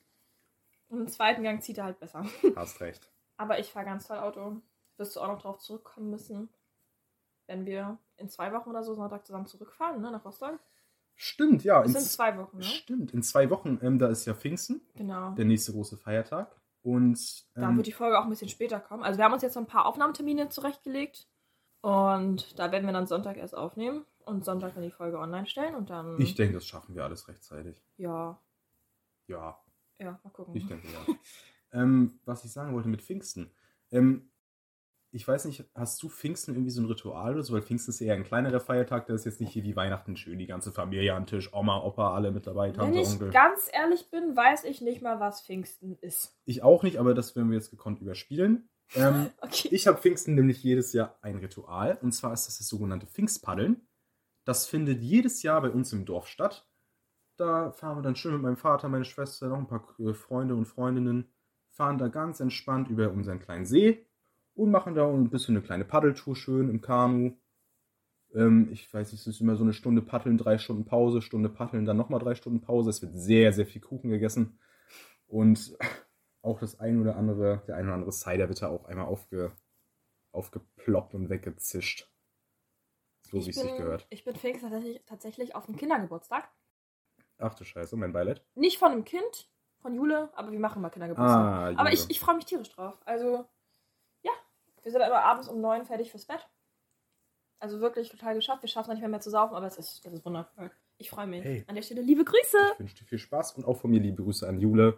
Und 0.89 0.99
im 0.99 1.07
zweiten 1.07 1.41
Gang 1.41 1.63
zieht 1.63 1.79
er 1.79 1.85
halt 1.85 1.99
besser. 1.99 2.25
hast 2.55 2.79
recht. 2.81 3.10
Aber 3.41 3.57
ich 3.59 3.71
fahre 3.71 3.85
ganz 3.85 4.07
toll 4.07 4.19
Auto. 4.19 4.61
Wirst 4.97 5.15
du 5.15 5.19
auch 5.21 5.27
noch 5.27 5.41
drauf 5.41 5.57
zurückkommen 5.57 6.11
müssen, 6.11 6.49
wenn 7.47 7.65
wir 7.65 7.97
in 8.17 8.29
zwei 8.29 8.53
Wochen 8.53 8.69
oder 8.69 8.83
so 8.83 8.93
Sonntag 8.93 9.25
zusammen 9.25 9.47
zurückfahren, 9.47 9.99
ne, 9.99 10.11
nach 10.11 10.23
Rostock. 10.23 10.59
Stimmt, 11.15 11.63
ja. 11.63 11.79
Das 11.81 11.87
in 11.95 11.99
sind 11.99 12.11
zwei 12.11 12.37
Wochen, 12.37 12.57
ne? 12.57 12.63
Stimmt, 12.63 13.11
in 13.13 13.23
zwei 13.23 13.49
Wochen, 13.49 13.79
ähm, 13.81 13.97
da 13.97 14.07
ist 14.09 14.25
ja 14.25 14.35
Pfingsten, 14.35 14.81
Genau. 14.93 15.31
der 15.31 15.45
nächste 15.45 15.71
große 15.71 15.97
Feiertag. 15.97 16.55
Und 16.83 17.45
Da 17.55 17.69
ähm, 17.69 17.77
wird 17.77 17.87
die 17.87 17.91
Folge 17.91 18.19
auch 18.19 18.23
ein 18.23 18.29
bisschen 18.29 18.49
später 18.49 18.79
kommen. 18.79 19.03
Also 19.03 19.17
wir 19.17 19.25
haben 19.25 19.33
uns 19.33 19.41
jetzt 19.41 19.53
so 19.53 19.59
ein 19.59 19.65
paar 19.67 19.85
Aufnahmetermine 19.87 20.49
zurechtgelegt. 20.49 21.27
Und 21.81 22.59
da 22.59 22.71
werden 22.71 22.85
wir 22.85 22.93
dann 22.93 23.07
Sonntag 23.07 23.37
erst 23.37 23.55
aufnehmen 23.57 24.05
und 24.25 24.45
Sonntag 24.45 24.75
dann 24.75 24.83
die 24.83 24.91
Folge 24.91 25.17
online 25.17 25.47
stellen 25.47 25.73
und 25.73 25.89
dann. 25.89 26.19
ich 26.21 26.35
denke, 26.35 26.53
das 26.55 26.65
schaffen 26.67 26.93
wir 26.95 27.03
alles 27.03 27.27
rechtzeitig. 27.27 27.81
Ja, 27.97 28.39
Ja, 29.27 29.59
ja, 29.97 30.19
mal 30.23 30.29
gucken. 30.29 30.55
ich 30.55 30.67
denke 30.67 30.87
ja. 30.87 30.99
ähm, 31.73 32.19
was 32.25 32.43
ich 32.45 32.51
sagen 32.51 32.73
wollte 32.73 32.89
mit 32.89 33.01
Pfingsten. 33.01 33.51
Ähm, 33.91 34.27
ich 35.13 35.27
weiß 35.27 35.43
nicht, 35.45 35.65
hast 35.75 36.01
du 36.01 36.07
Pfingsten 36.07 36.53
irgendwie 36.53 36.71
so 36.71 36.81
ein 36.81 36.85
Ritual 36.85 37.33
oder 37.33 37.43
so? 37.43 37.53
Weil 37.53 37.61
Pfingsten 37.61 37.91
ist 37.91 37.99
eher 37.99 38.15
ein 38.15 38.23
kleinerer 38.23 38.61
Feiertag, 38.61 39.07
der 39.07 39.15
ist 39.15 39.25
jetzt 39.25 39.41
nicht 39.41 39.51
hier 39.51 39.63
wie 39.63 39.75
Weihnachten 39.75 40.15
schön, 40.15 40.39
die 40.39 40.47
ganze 40.47 40.71
Familie 40.71 41.13
am 41.13 41.25
Tisch, 41.25 41.53
Oma, 41.53 41.83
Opa, 41.83 42.15
alle 42.15 42.31
mit 42.31 42.47
dabei, 42.47 42.67
Wenn 42.69 42.75
Tante, 42.75 42.99
ich 42.99 43.07
Onkel. 43.09 43.29
ganz 43.31 43.69
ehrlich 43.73 44.09
bin, 44.09 44.37
weiß 44.37 44.63
ich 44.63 44.79
nicht 44.79 45.01
mal, 45.01 45.19
was 45.19 45.41
Pfingsten 45.41 45.97
ist. 45.99 46.37
Ich 46.45 46.63
auch 46.63 46.83
nicht, 46.83 46.97
aber 46.97 47.13
das 47.13 47.35
werden 47.35 47.49
wir 47.49 47.57
jetzt 47.57 47.71
gekonnt 47.71 47.99
überspielen. 47.99 48.69
Ähm, 48.95 49.29
Okay. 49.41 49.67
Ich 49.71 49.85
habe 49.85 49.97
Pfingsten 49.97 50.33
nämlich 50.35 50.63
jedes 50.63 50.93
Jahr 50.93 51.17
ein 51.21 51.35
Ritual. 51.37 51.97
Und 52.01 52.13
zwar 52.13 52.31
ist 52.31 52.47
das 52.47 52.59
das 52.59 52.67
sogenannte 52.69 53.05
Pfingstpaddeln. 53.07 53.85
Das 54.45 54.65
findet 54.65 55.01
jedes 55.01 55.43
Jahr 55.43 55.61
bei 55.61 55.69
uns 55.71 55.91
im 55.91 56.05
Dorf 56.05 56.27
statt. 56.27 56.65
Da 57.35 57.71
fahren 57.71 57.97
wir 57.97 58.01
dann 58.01 58.15
schön 58.15 58.33
mit 58.33 58.41
meinem 58.43 58.57
Vater, 58.57 58.87
meine 58.87 59.03
Schwester, 59.05 59.47
noch 59.49 59.57
ein 59.57 59.67
paar 59.67 59.83
Freunde 60.13 60.55
und 60.55 60.65
Freundinnen, 60.65 61.27
fahren 61.71 61.97
da 61.97 62.07
ganz 62.07 62.39
entspannt 62.39 62.89
über 62.89 63.11
unseren 63.11 63.39
kleinen 63.39 63.65
See 63.65 64.05
und 64.53 64.71
machen 64.71 64.93
da 64.93 65.07
ein 65.09 65.29
bisschen 65.29 65.55
eine 65.55 65.65
kleine 65.65 65.85
Paddeltour 65.85 66.35
schön 66.35 66.69
im 66.69 66.81
Kanu. 66.81 67.37
Ähm, 68.33 68.69
ich 68.71 68.93
weiß 68.93 69.11
nicht, 69.11 69.21
es 69.21 69.27
ist 69.27 69.41
immer 69.41 69.55
so 69.55 69.63
eine 69.63 69.73
Stunde 69.73 70.01
Paddeln, 70.01 70.37
drei 70.37 70.57
Stunden 70.57 70.85
Pause, 70.85 71.21
Stunde 71.21 71.49
Paddeln, 71.49 71.85
dann 71.85 71.97
nochmal 71.97 72.19
drei 72.19 72.35
Stunden 72.35 72.61
Pause. 72.61 72.89
Es 72.89 73.01
wird 73.01 73.15
sehr, 73.15 73.53
sehr 73.53 73.65
viel 73.65 73.81
Kuchen 73.81 74.09
gegessen. 74.09 74.59
Und 75.27 75.77
auch 76.41 76.59
das 76.59 76.79
ein 76.79 76.99
oder 76.99 77.15
andere, 77.15 77.63
der 77.67 77.77
ein 77.77 77.85
oder 77.85 77.95
andere 77.95 78.11
Cider 78.11 78.49
wird 78.49 78.61
da 78.61 78.69
auch 78.69 78.85
einmal 78.85 79.05
aufge, 79.05 79.51
aufgeploppt 80.31 81.13
und 81.13 81.29
weggezischt. 81.29 82.09
So 83.23 83.45
wie 83.45 83.49
es 83.49 83.55
sich 83.55 83.77
gehört. 83.77 84.07
Ich 84.09 84.25
bin 84.25 84.35
Pfingsten 84.35 84.69
tatsächlich, 84.69 85.05
tatsächlich 85.05 85.55
auf 85.55 85.65
dem 85.65 85.77
Kindergeburtstag. 85.77 86.49
Ach 87.37 87.55
du 87.55 87.63
Scheiße, 87.63 87.95
mein 87.95 88.11
Beileid. 88.11 88.45
Nicht 88.55 88.77
von 88.77 88.91
einem 88.91 89.05
Kind, 89.05 89.50
von 89.81 89.93
Jule, 89.93 90.29
aber 90.35 90.51
wir 90.51 90.59
machen 90.59 90.81
mal 90.81 90.89
Kindergeburtstag. 90.89 91.75
Ah, 91.75 91.79
aber 91.79 91.91
ich, 91.91 92.09
ich 92.09 92.19
freue 92.19 92.35
mich 92.35 92.45
tierisch 92.45 92.69
drauf. 92.69 92.97
Also, 93.05 93.45
ja, 94.21 94.31
wir 94.83 94.91
sind 94.91 95.01
immer 95.01 95.23
abends 95.23 95.47
um 95.47 95.59
neun 95.61 95.85
fertig 95.85 96.11
fürs 96.11 96.25
Bett. 96.25 96.47
Also 97.59 97.79
wirklich 97.79 98.09
total 98.09 98.33
geschafft. 98.35 98.63
Wir 98.63 98.69
schaffen 98.69 98.89
es 98.91 98.95
nicht 98.95 99.01
mehr, 99.01 99.09
mehr 99.09 99.19
zu 99.21 99.29
saufen, 99.29 99.55
aber 99.55 99.67
es 99.67 99.77
ist, 99.77 100.03
das 100.05 100.13
ist 100.13 100.25
wundervoll. 100.25 100.71
Ich 100.97 101.09
freue 101.09 101.27
mich. 101.27 101.43
Hey. 101.43 101.63
An 101.67 101.75
der 101.75 101.81
Stelle 101.83 102.01
liebe 102.01 102.23
Grüße. 102.23 102.57
Ich 102.73 102.79
wünsche 102.79 102.95
dir 102.95 103.05
viel 103.05 103.19
Spaß 103.19 103.53
und 103.53 103.65
auch 103.65 103.77
von 103.77 103.91
mir 103.91 103.99
liebe 103.99 104.23
Grüße 104.23 104.47
an 104.47 104.59
Jule. 104.59 104.97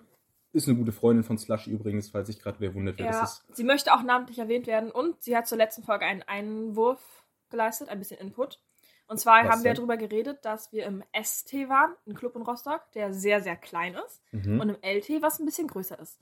Ist 0.54 0.68
eine 0.68 0.78
gute 0.78 0.92
Freundin 0.92 1.24
von 1.24 1.38
Slushy 1.38 1.72
übrigens, 1.72 2.10
falls 2.12 2.28
sich 2.28 2.40
gerade 2.40 2.60
wer 2.60 2.74
wundert, 2.76 3.00
wer 3.00 3.08
Ja, 3.08 3.22
das 3.22 3.40
ist. 3.40 3.56
sie 3.56 3.64
möchte 3.64 3.92
auch 3.94 4.04
namentlich 4.04 4.38
erwähnt 4.38 4.68
werden 4.68 4.92
und 4.92 5.22
sie 5.24 5.36
hat 5.36 5.48
zur 5.48 5.58
letzten 5.58 5.84
Folge 5.84 6.06
einen 6.06 6.22
Einwurf 6.24 7.26
geleistet, 7.50 7.90
ein 7.90 7.98
bisschen 8.00 8.20
Input. 8.20 8.62
Und 9.08 9.18
zwar 9.20 9.44
Was 9.44 9.52
haben 9.52 9.64
wir 9.64 9.72
denn? 9.74 9.76
darüber 9.76 9.98
geredet, 9.98 10.44
dass 10.46 10.72
wir 10.72 10.86
im 10.86 11.04
ST 11.22 11.54
waren, 11.70 11.96
ein 12.08 12.14
Club 12.16 12.36
in 12.36 12.42
Rostock, 12.42 12.82
der 12.94 13.14
sehr, 13.14 13.42
sehr 13.42 13.56
klein 13.56 13.96
ist, 13.96 14.22
Mhm. 14.32 14.60
und 14.60 14.70
im 14.70 14.78
LT, 14.82 15.22
was 15.22 15.40
ein 15.40 15.46
bisschen 15.46 15.68
größer 15.68 16.00
ist. 16.00 16.20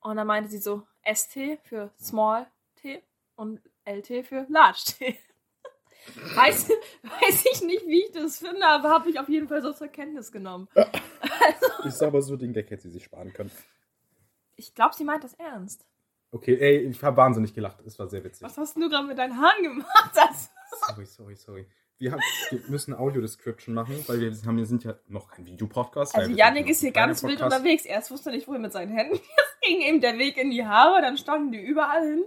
Und 0.00 0.16
dann 0.16 0.26
meinte 0.26 0.48
sie 0.50 0.58
so 0.58 0.86
ST 1.04 1.58
für 1.62 1.92
Small 2.00 2.46
T 2.76 3.02
und 3.36 3.60
LT 3.84 4.22
für 4.24 4.46
Large 4.48 4.82
T. 4.98 5.18
weiß, 6.34 6.70
weiß 7.02 7.44
ich 7.52 7.62
nicht, 7.62 7.86
wie 7.86 8.04
ich 8.06 8.12
das 8.12 8.38
finde, 8.38 8.66
aber 8.66 8.88
habe 8.88 9.10
ich 9.10 9.18
auf 9.20 9.28
jeden 9.28 9.48
Fall 9.48 9.60
so 9.62 9.72
zur 9.74 9.88
Kenntnis 9.88 10.32
genommen. 10.32 10.68
Ich 11.84 11.92
sag 11.94 12.12
mal 12.12 12.22
so, 12.22 12.36
den 12.36 12.52
Gag 12.54 12.70
hätte 12.70 12.84
sie 12.84 12.90
sich 12.92 13.04
sparen 13.04 13.32
können. 13.34 13.50
Ich 14.56 14.74
glaube, 14.74 14.94
sie 14.94 15.04
meint 15.04 15.22
das 15.24 15.34
ernst. 15.34 15.86
Okay, 16.32 16.56
ey, 16.58 16.78
ich 16.88 17.02
habe 17.02 17.16
wahnsinnig 17.16 17.52
gelacht. 17.54 17.80
Es 17.84 17.98
war 17.98 18.08
sehr 18.08 18.22
witzig. 18.24 18.42
Was 18.42 18.56
hast 18.56 18.76
du 18.76 18.88
gerade 18.88 19.06
mit 19.06 19.18
deinen 19.18 19.36
Haaren 19.40 19.62
gemacht? 19.62 20.10
Das 20.14 20.50
Sorry, 20.88 21.04
sorry, 21.06 21.36
sorry. 21.36 21.66
Wir, 22.00 22.12
haben, 22.12 22.20
wir 22.50 22.60
müssen 22.70 22.94
Audio-Description 22.94 23.74
machen, 23.74 24.02
weil 24.08 24.20
wir, 24.20 24.32
haben, 24.46 24.56
wir 24.56 24.64
sind 24.64 24.84
ja 24.84 24.94
noch 25.06 25.28
kein 25.30 25.44
Videopodcast. 25.44 26.14
Also 26.14 26.30
Yannick 26.32 26.66
ist 26.70 26.80
hier 26.80 26.92
ganz 26.92 27.22
wild 27.22 27.42
unterwegs. 27.42 27.84
Erst 27.84 28.10
wusste 28.10 28.30
er 28.30 28.36
nicht, 28.36 28.48
wohin 28.48 28.62
mit 28.62 28.72
seinen 28.72 28.90
Händen. 28.90 29.14
Jetzt 29.36 29.60
ging 29.60 29.80
ihm 29.82 30.00
der 30.00 30.16
Weg 30.16 30.38
in 30.38 30.50
die 30.50 30.64
Haare, 30.64 31.02
dann 31.02 31.18
standen 31.18 31.52
die 31.52 31.60
überall 31.60 32.02
hin. 32.02 32.24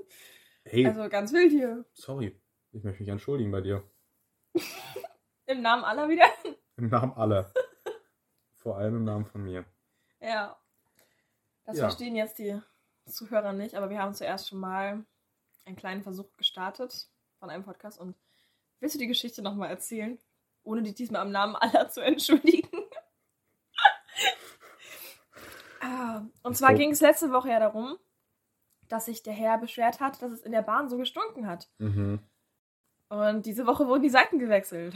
Hey, 0.64 0.86
Also 0.86 1.10
ganz 1.10 1.34
wild 1.34 1.50
hier. 1.52 1.86
sorry. 1.94 2.40
Ich 2.72 2.84
möchte 2.84 3.02
mich 3.02 3.10
entschuldigen 3.10 3.52
bei 3.52 3.62
dir. 3.62 3.84
Im 5.48 5.62
Namen 5.64 5.84
aller 5.84 6.08
wieder. 6.08 6.26
Im 6.78 6.90
Namen 6.90 7.14
aller. 7.14 7.52
Vor 8.56 8.78
allem 8.78 8.96
im 8.98 9.04
Namen 9.04 9.26
von 9.26 9.44
mir. 9.44 9.66
Ja. 10.22 10.56
Das 11.66 11.78
Ja. 11.78 11.84
verstehen 11.86 12.16
jetzt 12.16 12.38
die 12.40 12.58
Zuhörer 13.08 13.54
nicht, 13.54 13.76
aber 13.76 13.90
wir 13.90 14.00
haben 14.00 14.14
zuerst 14.14 14.48
schon 14.50 14.60
mal 14.60 15.04
einen 15.66 15.76
kleinen 15.76 16.02
Versuch 16.04 16.32
gestartet 16.38 17.10
von 17.40 17.50
einem 17.50 17.64
Podcast. 17.64 18.00
Und 18.00 18.16
willst 18.84 18.96
du 18.96 19.00
die 19.00 19.08
Geschichte 19.08 19.42
nochmal 19.42 19.70
erzählen? 19.70 20.20
Ohne 20.64 20.84
dich 20.84 20.94
diesmal 20.96 21.22
am 21.22 21.32
Namen 21.32 21.56
aller 21.56 21.90
zu 21.90 22.02
entschuldigen. 22.02 22.70
Ah, 25.82 26.22
Und 26.44 26.56
zwar 26.56 26.72
Oh. 26.74 26.78
ging 26.78 26.92
es 26.92 27.02
letzte 27.02 27.32
Woche 27.32 27.50
ja 27.50 27.60
darum, 27.60 27.98
dass 28.88 29.06
sich 29.06 29.22
der 29.24 29.34
Herr 29.34 29.58
beschwert 29.58 30.00
hat, 30.00 30.22
dass 30.22 30.32
es 30.32 30.42
in 30.42 30.54
der 30.54 30.62
Bahn 30.62 30.88
so 30.90 30.98
gestunken 30.98 31.46
hat. 31.48 31.70
Mhm. 31.80 32.20
Und 33.10 33.46
diese 33.46 33.66
Woche 33.68 33.86
wurden 33.88 34.04
die 34.04 34.10
Seiten 34.10 34.40
gewechselt. 34.40 34.96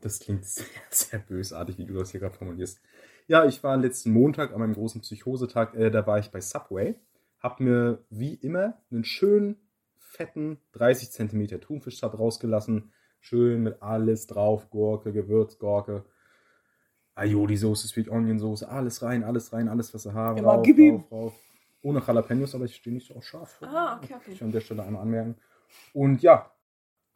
Das 0.00 0.18
klingt 0.18 0.44
sehr, 0.44 0.66
sehr 0.90 1.18
bösartig, 1.20 1.78
wie 1.78 1.84
du 1.86 1.94
das 1.94 2.10
hier 2.10 2.20
gerade 2.20 2.34
formulierst. 2.34 2.80
Ja, 3.28 3.44
ich 3.44 3.62
war 3.62 3.76
letzten 3.76 4.12
Montag 4.12 4.52
an 4.52 4.58
meinem 4.58 4.74
großen 4.74 5.02
Psychosetag, 5.02 5.74
äh, 5.74 5.90
da 5.90 6.06
war 6.06 6.18
ich 6.18 6.30
bei 6.32 6.40
Subway, 6.40 6.98
hab 7.38 7.60
mir 7.60 8.04
wie 8.10 8.34
immer 8.34 8.82
einen 8.90 9.04
schönen, 9.04 9.69
fetten 10.10 10.58
30 10.72 11.10
cm 11.12 11.60
Thunfischsub 11.60 12.18
rausgelassen, 12.18 12.92
schön 13.20 13.62
mit 13.62 13.80
alles 13.80 14.26
drauf, 14.26 14.68
Gurke, 14.70 15.12
Gewürzgurke, 15.12 16.04
Aioli-Soße, 17.14 17.88
Sweet 17.88 18.08
Onion-Soße, 18.08 18.68
alles 18.68 19.02
rein, 19.02 19.22
alles 19.22 19.52
rein, 19.52 19.68
alles, 19.68 19.94
was 19.94 20.02
sie 20.02 20.12
haben, 20.12 20.44
rauf, 20.44 20.62
gib 20.64 20.78
ihm. 20.78 20.96
rauf, 20.96 21.12
rauf. 21.12 21.34
Ohne 21.82 22.02
Jalapenos, 22.06 22.54
aber 22.54 22.66
ich 22.66 22.76
stehe 22.76 22.92
nicht 22.92 23.06
so 23.06 23.14
auf 23.14 23.24
scharf. 23.24 23.58
Ah, 23.62 23.96
okay, 23.96 24.14
okay. 24.14 24.32
Ich 24.32 24.42
an 24.42 24.52
der 24.52 24.60
Stelle 24.60 24.82
einmal 24.82 25.02
anmerken. 25.02 25.36
Und 25.94 26.20
ja, 26.20 26.50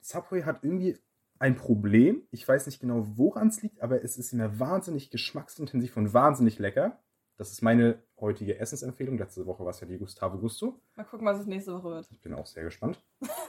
Subway 0.00 0.42
hat 0.44 0.62
irgendwie 0.62 0.96
ein 1.38 1.56
Problem. 1.56 2.22
Ich 2.30 2.46
weiß 2.46 2.66
nicht 2.66 2.80
genau, 2.80 3.06
woran 3.16 3.48
es 3.48 3.60
liegt, 3.60 3.82
aber 3.82 4.02
es 4.02 4.16
ist 4.16 4.32
immer 4.32 4.58
wahnsinnig 4.58 5.10
geschmacksintensiv 5.10 5.96
und 5.96 6.14
wahnsinnig 6.14 6.58
lecker. 6.58 6.98
Das 7.36 7.50
ist 7.50 7.62
meine 7.62 8.02
heutige 8.20 8.58
Essensempfehlung. 8.58 9.18
Letzte 9.18 9.44
Woche 9.46 9.64
war 9.64 9.70
es 9.70 9.80
ja 9.80 9.86
die 9.86 9.98
Gustavo 9.98 10.38
Gusto. 10.38 10.80
Mal 10.94 11.04
gucken, 11.04 11.26
was 11.26 11.40
es 11.40 11.46
nächste 11.46 11.72
Woche 11.74 11.90
wird. 11.90 12.08
Ich 12.10 12.20
bin 12.20 12.32
auch 12.32 12.46
sehr 12.46 12.62
gespannt. 12.62 13.02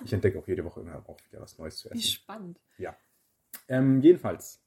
Ich 0.03 0.11
entdecke 0.11 0.39
auch 0.39 0.47
jede 0.47 0.65
Woche 0.65 0.81
immer 0.81 1.07
auch 1.07 1.19
wieder 1.29 1.41
was 1.41 1.57
Neues 1.57 1.77
zu 1.77 1.89
Wie 1.89 1.99
essen. 1.99 2.07
spannend. 2.07 2.59
Ähm, 3.67 4.01
jedenfalls, 4.01 4.63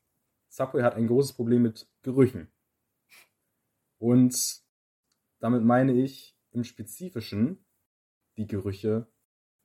Subway 0.49 0.83
hat 0.83 0.95
ein 0.95 1.07
großes 1.07 1.35
Problem 1.35 1.63
mit 1.63 1.89
Gerüchen. 2.03 2.51
Und 3.99 4.63
damit 5.41 5.63
meine 5.63 5.93
ich 5.93 6.37
im 6.53 6.65
Spezifischen 6.65 7.65
die 8.37 8.47
Gerüche 8.47 9.09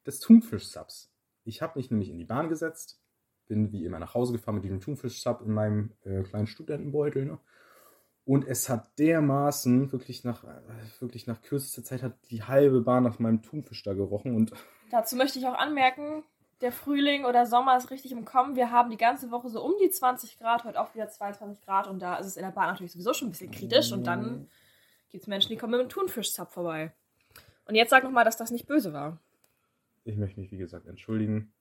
des 0.05 0.19
Thunfischsubs. 0.19 1.12
Ich 1.45 1.62
habe 1.62 1.77
mich 1.77 1.91
nämlich 1.91 2.10
in 2.10 2.17
die 2.17 2.25
Bahn 2.25 2.50
gesetzt, 2.50 3.01
bin 3.48 3.72
wie 3.72 3.86
immer 3.86 4.00
nach 4.00 4.13
Hause 4.13 4.33
gefahren 4.33 4.55
mit 4.55 4.63
diesem 4.63 4.81
Thunfischsub 4.81 5.41
in 5.41 5.51
meinem 5.51 5.91
äh, 6.03 6.24
kleinen 6.24 6.48
Studentenbeutel. 6.48 7.25
Ne? 7.25 7.39
Und 8.25 8.48
es 8.48 8.70
hat 8.70 8.98
dermaßen, 9.00 9.92
wirklich 9.92 10.24
nach, 10.24 10.46
wirklich 11.00 11.27
nach 11.27 11.42
kürzester 11.42 11.84
Zeit, 11.84 12.03
hat 12.03 12.15
die 12.30 12.44
halbe 12.44 12.82
Bahn 12.82 13.03
nach 13.03 13.20
meinem 13.20 13.42
Thunfisch 13.42 13.84
da 13.84 13.94
gerochen. 13.94 14.36
Und 14.36 14.53
Dazu 14.92 15.15
möchte 15.15 15.39
ich 15.39 15.48
auch 15.48 15.56
anmerken, 15.56 16.24
der 16.62 16.72
Frühling 16.72 17.25
oder 17.25 17.46
Sommer 17.46 17.75
ist 17.75 17.92
richtig 17.92 18.13
im 18.13 18.24
Kommen. 18.24 18.56
Wir 18.56 18.72
haben 18.72 18.89
die 18.89 18.98
ganze 18.98 19.32
Woche 19.32 19.50
so 19.50 19.62
um 19.62 19.74
die 19.84 19.89
20 19.89 20.39
Grad, 20.39 20.63
heute 20.63 20.80
auch 20.80 20.96
wieder 20.96 21.10
22 21.10 21.65
Grad 21.65 21.88
und 21.88 22.01
da 22.01 22.15
ist 22.15 22.27
es 22.27 22.38
in 22.38 22.44
der 22.44 22.51
Bahn 22.51 22.68
natürlich 22.68 22.94
sowieso 22.94 23.13
schon 23.13 23.27
ein 23.27 23.32
bisschen 23.32 23.51
kritisch 23.51 23.92
und 23.92 24.08
dann 24.08 24.50
gibt 25.10 25.24
es 25.24 25.27
Menschen, 25.27 25.50
die 25.50 25.58
kommen 25.58 25.72
mit 25.72 25.82
einem 25.82 25.89
Thunfischzapf 25.89 26.53
vorbei. 26.53 26.94
Und 27.65 27.75
jetzt 27.75 27.89
sag 27.89 28.03
nochmal, 28.03 28.24
dass 28.24 28.38
das 28.38 28.51
nicht 28.51 28.65
böse 28.65 28.94
war. 28.94 29.20
Ich 30.06 30.15
möchte 30.15 30.39
mich, 30.39 30.51
wie 30.51 30.58
gesagt, 30.58 30.88
entschuldigen. 30.88 31.53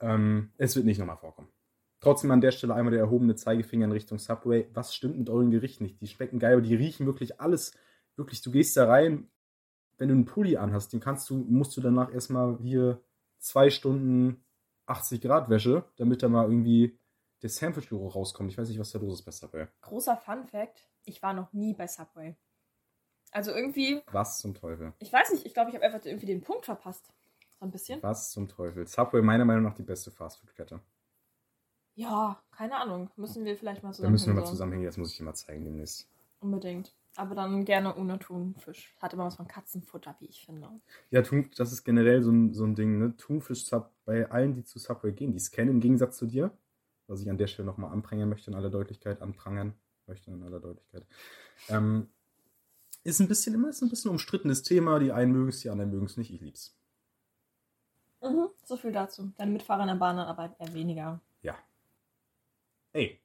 Ähm, 0.00 0.52
es 0.58 0.74
wird 0.74 0.86
nicht 0.86 0.98
nochmal 0.98 1.16
vorkommen. 1.16 1.48
Trotzdem 2.06 2.30
an 2.30 2.40
der 2.40 2.52
Stelle 2.52 2.72
einmal 2.72 2.92
der 2.92 3.00
erhobene 3.00 3.34
Zeigefinger 3.34 3.86
in 3.86 3.90
Richtung 3.90 4.20
Subway. 4.20 4.68
Was 4.72 4.94
stimmt 4.94 5.18
mit 5.18 5.28
euren 5.28 5.50
Gerichten 5.50 5.82
nicht? 5.82 6.00
Die 6.00 6.06
schmecken 6.06 6.38
geil, 6.38 6.52
aber 6.52 6.62
die 6.62 6.76
riechen 6.76 7.04
wirklich 7.04 7.40
alles. 7.40 7.72
Wirklich, 8.14 8.42
du 8.42 8.52
gehst 8.52 8.76
da 8.76 8.86
rein, 8.86 9.28
wenn 9.98 10.06
du 10.10 10.14
einen 10.14 10.24
Pulli 10.24 10.56
anhast, 10.56 10.92
den 10.92 11.00
kannst 11.00 11.28
du, 11.28 11.34
musst 11.34 11.76
du 11.76 11.80
danach 11.80 12.14
erstmal 12.14 12.58
hier 12.62 13.02
zwei 13.38 13.70
Stunden 13.70 14.44
80 14.86 15.20
Grad 15.20 15.50
Wäsche, 15.50 15.84
damit 15.96 16.22
da 16.22 16.28
mal 16.28 16.44
irgendwie 16.44 16.96
der 17.42 17.50
Sandwich-Geruch 17.50 18.14
rauskommt. 18.14 18.52
Ich 18.52 18.56
weiß 18.56 18.68
nicht, 18.68 18.78
was 18.78 18.92
da 18.92 19.00
los 19.00 19.18
ist 19.18 19.24
bei 19.24 19.32
Subway. 19.32 19.66
Großer 19.80 20.16
Fun 20.16 20.46
Fact: 20.46 20.88
Ich 21.06 21.20
war 21.24 21.34
noch 21.34 21.52
nie 21.52 21.74
bei 21.74 21.88
Subway. 21.88 22.36
Also 23.32 23.50
irgendwie, 23.50 24.00
Was 24.12 24.38
zum 24.38 24.54
Teufel? 24.54 24.92
ich 25.00 25.12
weiß 25.12 25.32
nicht, 25.32 25.44
ich 25.44 25.54
glaube, 25.54 25.70
ich 25.70 25.74
habe 25.74 25.84
einfach 25.84 26.04
irgendwie 26.04 26.26
den 26.26 26.40
Punkt 26.42 26.66
verpasst. 26.66 27.12
So 27.58 27.66
ein 27.66 27.72
bisschen. 27.72 28.00
Was 28.04 28.30
zum 28.30 28.46
Teufel? 28.46 28.86
Subway 28.86 29.22
meiner 29.22 29.44
Meinung 29.44 29.64
nach 29.64 29.74
die 29.74 29.82
beste 29.82 30.12
Fastfood-Kette. 30.12 30.80
Ja, 31.96 32.40
keine 32.50 32.76
Ahnung. 32.76 33.10
Müssen 33.16 33.44
wir 33.44 33.56
vielleicht 33.56 33.82
mal 33.82 33.88
Da 33.90 33.94
zusammen. 33.94 34.12
müssen 34.12 34.26
wir 34.28 34.40
mal 34.40 34.46
zusammenhängen, 34.46 34.84
das 34.86 34.96
muss 34.98 35.10
ich 35.12 35.16
dir 35.18 35.24
mal 35.24 35.34
zeigen 35.34 35.64
demnächst. 35.64 36.08
Unbedingt. 36.40 36.94
Aber 37.16 37.34
dann 37.34 37.64
gerne 37.64 37.96
ohne 37.96 38.18
Thunfisch. 38.18 38.94
Hat 39.00 39.14
immer 39.14 39.24
was 39.24 39.36
von 39.36 39.48
Katzenfutter, 39.48 40.14
wie 40.20 40.26
ich 40.26 40.44
finde. 40.44 40.68
Ja, 41.10 41.22
Thun, 41.22 41.50
das 41.56 41.72
ist 41.72 41.84
generell 41.84 42.22
so 42.22 42.30
ein, 42.30 42.52
so 42.52 42.64
ein 42.64 42.74
Ding, 42.74 42.98
ne? 42.98 43.16
Thunfisch-Sub 43.16 43.90
bei 44.04 44.30
allen, 44.30 44.52
die 44.52 44.62
zu 44.64 44.78
Subway 44.78 45.12
gehen, 45.12 45.32
die 45.32 45.38
scannen 45.38 45.70
im 45.70 45.80
Gegensatz 45.80 46.18
zu 46.18 46.26
dir, 46.26 46.50
was 47.06 47.22
ich 47.22 47.30
an 47.30 47.38
der 47.38 47.46
Stelle 47.46 47.64
nochmal 47.64 47.90
anprangern 47.90 48.28
möchte 48.28 48.50
in 48.50 48.56
aller 48.56 48.68
Deutlichkeit, 48.68 49.22
anprangern 49.22 49.72
möchte 50.06 50.30
in 50.30 50.42
aller 50.42 50.60
Deutlichkeit. 50.60 51.06
Ähm, 51.70 52.08
ist 53.02 53.20
ein 53.20 53.28
bisschen 53.28 53.54
immer 53.54 53.70
ist 53.70 53.80
ein 53.82 53.88
bisschen 53.88 54.10
umstrittenes 54.10 54.62
Thema. 54.62 54.98
Die 54.98 55.12
einen 55.12 55.32
mögen 55.32 55.48
es, 55.48 55.60
die 55.60 55.70
anderen 55.70 55.90
mögen 55.92 56.04
es 56.06 56.18
nicht. 56.18 56.30
Ich 56.34 56.42
lieb's. 56.42 56.76
Mhm, 58.20 58.48
so 58.64 58.76
viel 58.76 58.92
dazu. 58.92 59.32
Deine 59.38 59.52
Mitfahrer 59.52 59.82
in 59.82 59.88
der 59.88 59.94
Bahn 59.94 60.16
dann 60.18 60.26
aber 60.26 60.54
eher 60.58 60.74
weniger. 60.74 61.20
Ja. 61.40 61.56
Ey. 62.96 63.20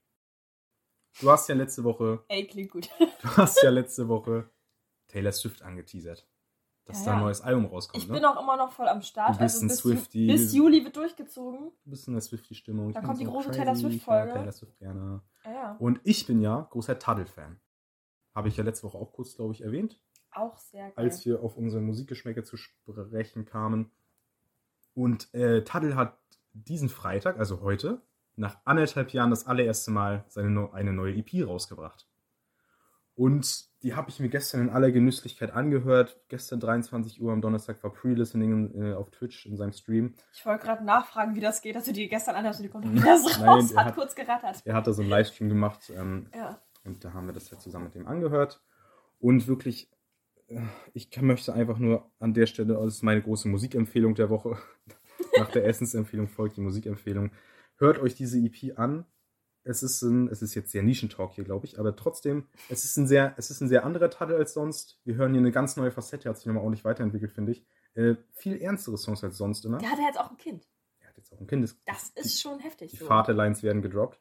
Du 1.22 1.30
hast 1.32 1.48
ja 1.48 1.56
letzte 1.56 1.84
Woche, 1.86 2.24
Ey, 2.28 2.46
klingt 2.46 2.72
gut. 2.72 2.90
du 3.00 3.28
hast 3.38 3.62
ja 3.64 3.70
letzte 3.70 4.08
Woche 4.10 4.50
Taylor 5.08 5.32
Swift 5.32 5.62
angeteasert. 5.62 6.28
Dass 6.86 7.00
Ja, 7.00 7.06
da 7.06 7.12
ein 7.12 7.18
ja. 7.20 7.24
neues 7.26 7.42
Album 7.42 7.66
rauskommt, 7.68 8.04
Ich 8.04 8.10
ne? 8.10 8.16
bin 8.16 8.26
auch 8.26 8.42
immer 8.42 8.58
noch 8.58 8.72
voll 8.72 8.88
am 8.90 9.02
Start. 9.02 9.36
Du 9.36 9.40
bist 9.40 9.56
also 9.62 9.66
ein 9.66 9.68
bis, 9.70 9.78
Swiftie. 9.80 10.28
Ju 10.28 10.34
bis 10.34 10.54
Juli 10.54 10.84
wird 10.84 10.96
durchgezogen. 10.98 11.72
Du 11.86 11.90
bist 11.90 12.08
in 12.08 12.14
der 12.16 12.22
Swiftie-Stimmung. 12.22 12.90
Ich 12.90 12.96
Da 12.96 13.02
kommt 13.02 13.20
die 13.22 13.26
große 13.26 13.52
Taylor 13.52 13.76
Swift-Folge. 13.76 14.34
Taylor 14.34 14.52
Swift 14.52 14.78
gerne. 14.80 15.22
Ja. 15.46 15.76
Und 15.80 16.02
ich 16.04 16.26
bin 16.26 16.42
ja 16.42 16.68
großer 16.72 16.98
Tuddle-Fan. 17.00 17.60
Habe 18.36 18.48
ich 18.50 18.58
ja 18.58 18.64
letzte 18.64 18.88
Woche 18.88 18.98
auch 18.98 19.14
kurz, 19.14 19.36
glaube 19.36 19.54
ich, 19.54 19.62
erwähnt, 19.62 20.02
Auch 20.32 20.58
sehr 20.58 20.90
geil. 20.92 20.94
als 21.06 21.24
wir 21.26 21.42
auf 21.44 21.56
unsere 21.56 21.82
Musikgeschmäcker 21.82 22.44
zu 22.44 22.58
sprechen 22.58 23.46
kamen. 23.46 23.92
Und 24.96 25.34
äh, 25.34 25.64
Tuddle 25.64 25.96
hat 25.96 26.18
diesen 26.54 26.90
Freitag, 26.90 27.38
also 27.38 27.62
heute, 27.62 28.02
nach 28.42 28.58
anderthalb 28.66 29.12
Jahren 29.14 29.30
das 29.30 29.46
allererste 29.46 29.92
Mal 29.92 30.26
seine, 30.28 30.74
eine 30.74 30.92
neue 30.94 31.16
EP 31.16 31.48
rausgebracht. 31.48 32.08
Und 33.14 33.66
die 33.84 33.94
habe 33.94 34.10
ich 34.10 34.20
mir 34.20 34.30
gestern 34.30 34.62
in 34.62 34.70
aller 34.70 34.92
Genüsslichkeit 34.92 35.52
angehört. 35.52 36.20
Gestern 36.28 36.60
23 36.60 37.22
Uhr 37.22 37.32
am 37.34 37.42
Donnerstag 37.42 37.84
war 37.84 37.92
Pre-Listening 37.92 38.74
äh, 38.82 38.94
auf 38.94 39.12
Twitch 39.12 39.46
in 39.46 39.58
seinem 39.58 39.74
Stream. 39.74 40.16
ich 40.34 40.46
wollte 40.46 40.66
gerade 40.66 40.84
nachfragen, 40.84 41.36
wie 41.36 41.40
das 41.40 41.62
geht, 41.62 41.76
dass 41.76 41.86
du 41.86 41.94
die 41.94 42.08
gestern 42.08 42.36
anhast 42.36 42.60
und 42.60 42.64
die 42.64 42.70
kommt 42.70 42.92
wieder 42.92 43.18
so 43.18 43.30
Nein, 43.30 43.48
raus. 43.50 43.76
Hat 43.76 43.86
hat- 43.88 43.96
kurz 43.96 44.16
gerattert. 44.16 44.62
Er 44.66 44.74
hat 44.76 44.88
da 44.88 44.94
so 44.94 45.02
einen 45.02 45.12
Livestream 45.12 45.50
gemacht. 45.50 45.92
Ähm, 45.96 46.28
Ja. 46.36 46.60
Und 46.84 47.04
da 47.06 47.14
haben 47.14 47.28
wir 47.28 47.34
das 47.34 47.50
ja 47.52 47.60
zusammen 47.60 47.86
mit 47.86 47.96
dem 47.96 48.08
angehört. 48.08 48.60
Und 49.20 49.48
wirklich, 49.48 49.88
äh, 50.48 50.62
ich 50.94 51.10
möchte 51.22 51.54
einfach 51.54 51.78
nur 51.78 52.10
an 52.20 52.34
der 52.34 52.48
Stelle, 52.48 52.74
das 52.74 52.96
ist 52.96 53.04
meine 53.04 53.22
große 53.22 53.48
Musikempfehlung 53.50 54.16
der 54.16 54.32
Woche. 54.32 54.58
Nach 55.38 55.52
der 55.52 55.66
Essensempfehlung 55.66 56.28
folgt 56.28 56.58
die 56.58 56.62
Musikempfehlung. 56.62 57.30
Hört 57.82 58.00
euch 58.00 58.16
diese 58.16 58.38
EP 58.38 58.78
an. 58.78 59.06
Es 59.64 59.84
ist, 59.84 60.02
ein, 60.04 60.28
es 60.30 60.42
ist 60.42 60.56
jetzt 60.56 60.72
sehr 60.72 60.82
Nischentalk 60.84 61.34
hier, 61.34 61.44
glaube 61.44 61.66
ich, 61.66 61.80
aber 61.80 61.96
trotzdem, 61.96 62.48
es 62.70 62.84
ist, 62.84 62.98
ein 62.98 63.08
sehr, 63.08 63.34
es 63.38 63.52
ist 63.52 63.62
ein 63.62 63.70
sehr 63.70 63.86
anderer 63.86 64.10
Titel 64.10 64.34
als 64.34 64.54
sonst. 64.54 65.00
Wir 65.04 65.16
hören 65.16 65.32
hier 65.34 65.40
eine 65.42 65.52
ganz 65.52 65.78
neue 65.78 65.92
Facette, 65.92 66.30
hat 66.30 66.38
sich 66.38 66.46
nochmal 66.48 66.64
ordentlich 66.64 66.84
weiterentwickelt, 66.86 67.32
finde 67.32 67.52
ich. 67.54 67.64
Äh, 67.94 68.16
viel 68.34 68.60
ernstere 68.62 68.98
Songs 68.98 69.24
als 69.24 69.38
sonst 69.38 69.66
immer. 69.66 69.78
Der 69.80 69.92
hat 69.92 70.00
ja 70.00 70.06
jetzt 70.06 70.20
auch 70.20 70.32
ein 70.32 70.38
Kind. 70.38 70.68
Er 71.00 71.10
hat 71.10 71.18
jetzt 71.18 71.32
auch 71.34 71.40
ein 71.40 71.46
Kind. 71.48 71.64
Das, 71.64 71.76
Das 71.86 72.10
ist 72.26 72.42
schon 72.42 72.60
heftig. 72.60 72.92
die 72.92 72.98
so. 72.98 73.06
Vaterlines 73.06 73.62
werden 73.64 73.82
gedroppt. 73.82 74.20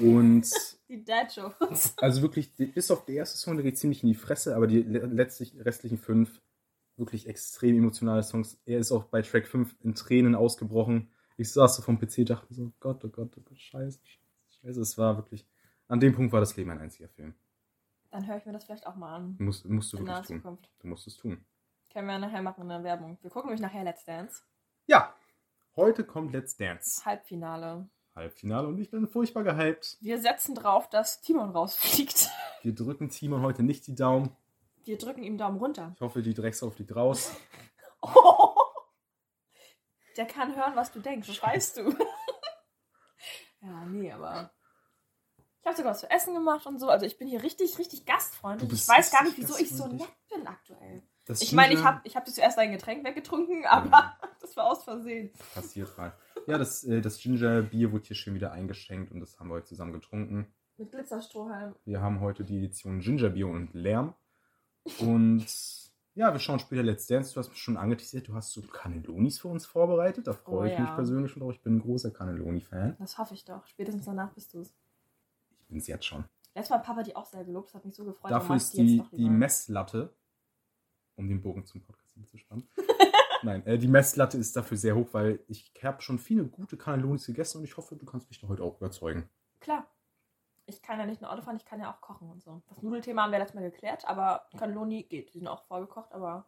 Und 0.00 0.48
Die 0.88 1.04
Dad-Jokes. 1.04 1.94
also 1.98 2.22
wirklich, 2.22 2.54
die- 2.54 2.66
bis 2.66 2.90
auf 2.90 3.04
der 3.04 3.16
erste 3.16 3.38
Song, 3.38 3.56
der 3.56 3.64
geht 3.64 3.78
ziemlich 3.78 4.02
in 4.02 4.08
die 4.08 4.14
Fresse, 4.14 4.54
aber 4.56 4.66
die 4.66 4.82
le- 4.82 5.06
letztlich, 5.06 5.54
restlichen 5.64 5.98
fünf 5.98 6.40
wirklich 6.96 7.26
extrem 7.28 7.76
emotionale 7.76 8.22
Songs. 8.22 8.60
Er 8.66 8.78
ist 8.78 8.92
auch 8.92 9.04
bei 9.04 9.22
Track 9.22 9.46
5 9.48 9.74
in 9.82 9.94
Tränen 9.96 10.34
ausgebrochen. 10.36 11.08
Ich 11.36 11.52
saß 11.52 11.76
so 11.76 11.82
vom 11.82 11.98
PC, 11.98 12.24
dachte 12.26 12.46
mir 12.48 12.54
so, 12.54 12.72
Gott, 12.80 13.04
oh 13.04 13.08
Gott, 13.08 13.32
oh 13.36 13.40
Gott, 13.40 13.58
scheiße, 13.58 13.98
scheiße, 14.04 14.60
scheiße. 14.60 14.80
Es 14.80 14.96
war 14.98 15.16
wirklich, 15.16 15.46
an 15.88 16.00
dem 16.00 16.14
Punkt 16.14 16.32
war 16.32 16.40
das 16.40 16.56
Leben 16.56 16.70
ein 16.70 16.78
einziger 16.78 17.08
Film. 17.08 17.34
Dann 18.10 18.26
höre 18.26 18.36
ich 18.36 18.46
mir 18.46 18.52
das 18.52 18.64
vielleicht 18.64 18.86
auch 18.86 18.94
mal 18.94 19.16
an. 19.16 19.36
Musst, 19.40 19.64
musst 19.66 19.92
du 19.92 19.96
In 19.98 20.06
wirklich 20.06 20.26
tun. 20.28 20.36
Zukunft. 20.36 20.70
Du 20.80 20.86
musst 20.86 21.06
es 21.08 21.16
tun. 21.16 21.44
Können 21.92 22.06
wir 22.06 22.18
nachher 22.18 22.42
machen 22.42 22.62
in 22.62 22.68
der 22.68 22.84
Werbung. 22.84 23.18
Wir 23.22 23.30
gucken 23.30 23.48
nämlich 23.50 23.60
nachher 23.62 23.82
Let's 23.84 24.04
Dance. 24.04 24.42
Ja, 24.86 25.14
heute 25.74 26.04
kommt 26.04 26.32
Let's 26.32 26.56
Dance. 26.56 27.04
Halbfinale. 27.04 27.88
Halbfinale 28.14 28.68
und 28.68 28.78
ich 28.78 28.90
bin 28.90 29.08
furchtbar 29.08 29.42
gehypt. 29.42 29.98
Wir 30.00 30.20
setzen 30.20 30.54
drauf, 30.54 30.88
dass 30.88 31.20
Timon 31.20 31.50
rausfliegt. 31.50 32.30
Wir 32.62 32.74
drücken 32.74 33.10
Timon 33.10 33.42
heute 33.42 33.62
nicht 33.62 33.86
die 33.88 33.94
Daumen. 33.94 34.30
Wir 34.84 34.96
drücken 34.96 35.22
ihm 35.22 35.36
Daumen 35.36 35.58
runter. 35.58 35.92
Ich 35.96 36.00
hoffe, 36.00 36.22
die 36.22 36.32
Drecksau 36.32 36.70
fliegt 36.70 36.94
raus. 36.94 37.34
Oh. 38.06 38.43
Der 40.16 40.26
kann 40.26 40.54
hören, 40.54 40.76
was 40.76 40.92
du 40.92 41.00
denkst, 41.00 41.26
das 41.26 41.42
weißt 41.42 41.78
du. 41.78 41.90
ja, 43.60 43.84
nee, 43.86 44.12
aber. 44.12 44.50
Ich 45.60 45.66
habe 45.66 45.76
sogar 45.76 45.92
was 45.92 46.00
zu 46.00 46.10
essen 46.10 46.34
gemacht 46.34 46.66
und 46.66 46.78
so. 46.78 46.88
Also 46.90 47.06
ich 47.06 47.16
bin 47.16 47.26
hier 47.26 47.42
richtig, 47.42 47.78
richtig 47.78 48.04
gastfreundlich. 48.04 48.70
Ich 48.70 48.88
weiß 48.88 49.10
gar 49.10 49.24
nicht, 49.24 49.38
wieso 49.38 49.56
ich 49.56 49.74
so 49.74 49.86
nett 49.86 50.12
bin 50.30 50.46
aktuell. 50.46 51.02
Das 51.24 51.40
Ich 51.40 51.52
meine, 51.52 51.72
ich 51.72 51.82
habe 51.82 52.02
ich 52.04 52.16
hab 52.16 52.28
zuerst 52.28 52.58
ein 52.58 52.70
Getränk 52.70 53.02
weggetrunken, 53.02 53.64
aber 53.64 54.18
das 54.40 54.56
war 54.56 54.66
aus 54.66 54.84
Versehen. 54.84 55.32
Passiert 55.54 55.96
mal. 55.96 56.12
Ja, 56.46 56.58
das, 56.58 56.84
äh, 56.84 57.00
das 57.00 57.18
Ginger-Bier 57.18 57.92
wurde 57.92 58.04
hier 58.04 58.16
schon 58.16 58.34
wieder 58.34 58.52
eingeschenkt 58.52 59.10
und 59.10 59.20
das 59.20 59.40
haben 59.40 59.48
wir 59.48 59.54
heute 59.54 59.68
zusammen 59.68 59.94
getrunken. 59.94 60.54
Mit 60.76 60.90
Glitzerstrohhalm. 60.90 61.74
Wir 61.84 62.02
haben 62.02 62.20
heute 62.20 62.44
die 62.44 62.58
Edition 62.58 63.00
Ginger-Bier 63.00 63.48
und 63.48 63.72
Lärm. 63.72 64.14
Und 64.98 65.46
ja, 66.14 66.32
wir 66.32 66.38
schauen 66.38 66.60
später 66.60 66.82
Let's 66.82 67.06
Dance. 67.06 67.34
Du 67.34 67.40
hast 67.40 67.50
mich 67.50 67.58
schon 67.58 67.76
angeteasert, 67.76 68.28
du 68.28 68.34
hast 68.34 68.52
so 68.52 68.62
Cannellonis 68.62 69.40
für 69.40 69.48
uns 69.48 69.66
vorbereitet. 69.66 70.26
Da 70.26 70.32
freue 70.32 70.70
Oh 70.70 70.72
ich 70.72 70.78
mich 70.78 70.88
ja. 70.88 70.94
persönlich 70.94 71.32
schon 71.32 71.40
drauf. 71.42 71.52
Ich 71.52 71.62
bin 71.62 71.76
ein 71.76 71.80
großer 71.80 72.10
Cannelloni-Fan. 72.10 72.96
Das 72.98 73.18
hoffe 73.18 73.34
ich 73.34 73.44
doch. 73.44 73.66
Spätestens 73.66 74.04
danach 74.04 74.32
bist 74.32 74.54
du 74.54 74.60
es. 74.60 74.74
Ich 75.60 75.66
bin 75.66 75.78
es 75.78 75.86
jetzt 75.86 76.04
schon. 76.06 76.24
Letztes 76.54 76.70
Mal 76.70 76.78
hat 76.78 76.86
Papa 76.86 77.02
die 77.02 77.16
auch 77.16 77.26
sehr 77.26 77.44
gelobt. 77.44 77.68
Das 77.68 77.74
hat 77.74 77.84
mich 77.84 77.94
so 77.94 78.04
gefreut. 78.04 78.30
Dafür 78.30 78.56
ist 78.56 78.72
die, 78.74 79.02
die 79.12 79.16
lieber. 79.16 79.30
Messlatte, 79.30 80.14
um 81.16 81.28
den 81.28 81.42
Bogen 81.42 81.66
zum 81.66 81.82
Podcast 81.82 82.14
zu 82.30 82.38
spannen. 82.38 82.68
Nein, 83.42 83.66
äh, 83.66 83.76
die 83.76 83.88
Messlatte 83.88 84.38
ist 84.38 84.56
dafür 84.56 84.76
sehr 84.76 84.94
hoch, 84.94 85.08
weil 85.12 85.40
ich 85.48 85.72
habe 85.82 86.00
schon 86.00 86.18
viele 86.18 86.44
gute 86.44 86.76
Cannellonis 86.76 87.26
gegessen 87.26 87.58
und 87.58 87.64
ich 87.64 87.76
hoffe, 87.76 87.96
du 87.96 88.06
kannst 88.06 88.30
mich 88.30 88.40
da 88.40 88.48
heute 88.48 88.62
auch 88.62 88.78
überzeugen. 88.78 89.28
Klar. 89.60 89.86
Ich 90.66 90.82
kann 90.82 90.98
ja 90.98 91.06
nicht 91.06 91.20
nur 91.20 91.30
Auto 91.30 91.42
fahren, 91.42 91.56
ich 91.56 91.64
kann 91.66 91.80
ja 91.80 91.92
auch 91.92 92.00
kochen 92.00 92.30
und 92.30 92.42
so. 92.42 92.62
Das 92.68 92.82
Nudelthema 92.82 93.24
haben 93.24 93.32
wir 93.32 93.38
letztes 93.38 93.54
Mal 93.54 93.70
geklärt, 93.70 94.06
aber 94.06 94.46
Cannelloni 94.56 95.02
geht. 95.04 95.34
Die 95.34 95.38
sind 95.38 95.48
auch 95.48 95.62
vorgekocht, 95.64 96.12
aber. 96.12 96.46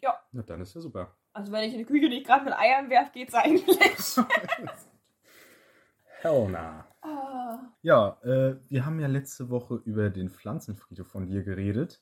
Ja. 0.00 0.18
Na, 0.32 0.42
dann 0.42 0.60
ist 0.60 0.74
ja 0.74 0.80
super. 0.80 1.16
Also 1.32 1.50
wenn 1.50 1.64
ich 1.64 1.72
in 1.72 1.78
die 1.78 1.84
Küche 1.84 2.08
nicht 2.08 2.26
gerade 2.26 2.44
mit 2.44 2.54
Eiern 2.54 2.90
werfe, 2.90 3.10
geht's 3.12 3.34
eigentlich. 3.34 3.78
Hell 6.20 6.48
nah. 6.48 6.86
Ah. 7.00 7.58
Ja, 7.82 8.20
äh, 8.22 8.56
wir 8.68 8.86
haben 8.86 9.00
ja 9.00 9.08
letzte 9.08 9.50
Woche 9.50 9.82
über 9.84 10.08
den 10.08 10.30
Pflanzenfriedhof 10.30 11.08
von 11.08 11.26
dir 11.26 11.42
geredet. 11.42 12.00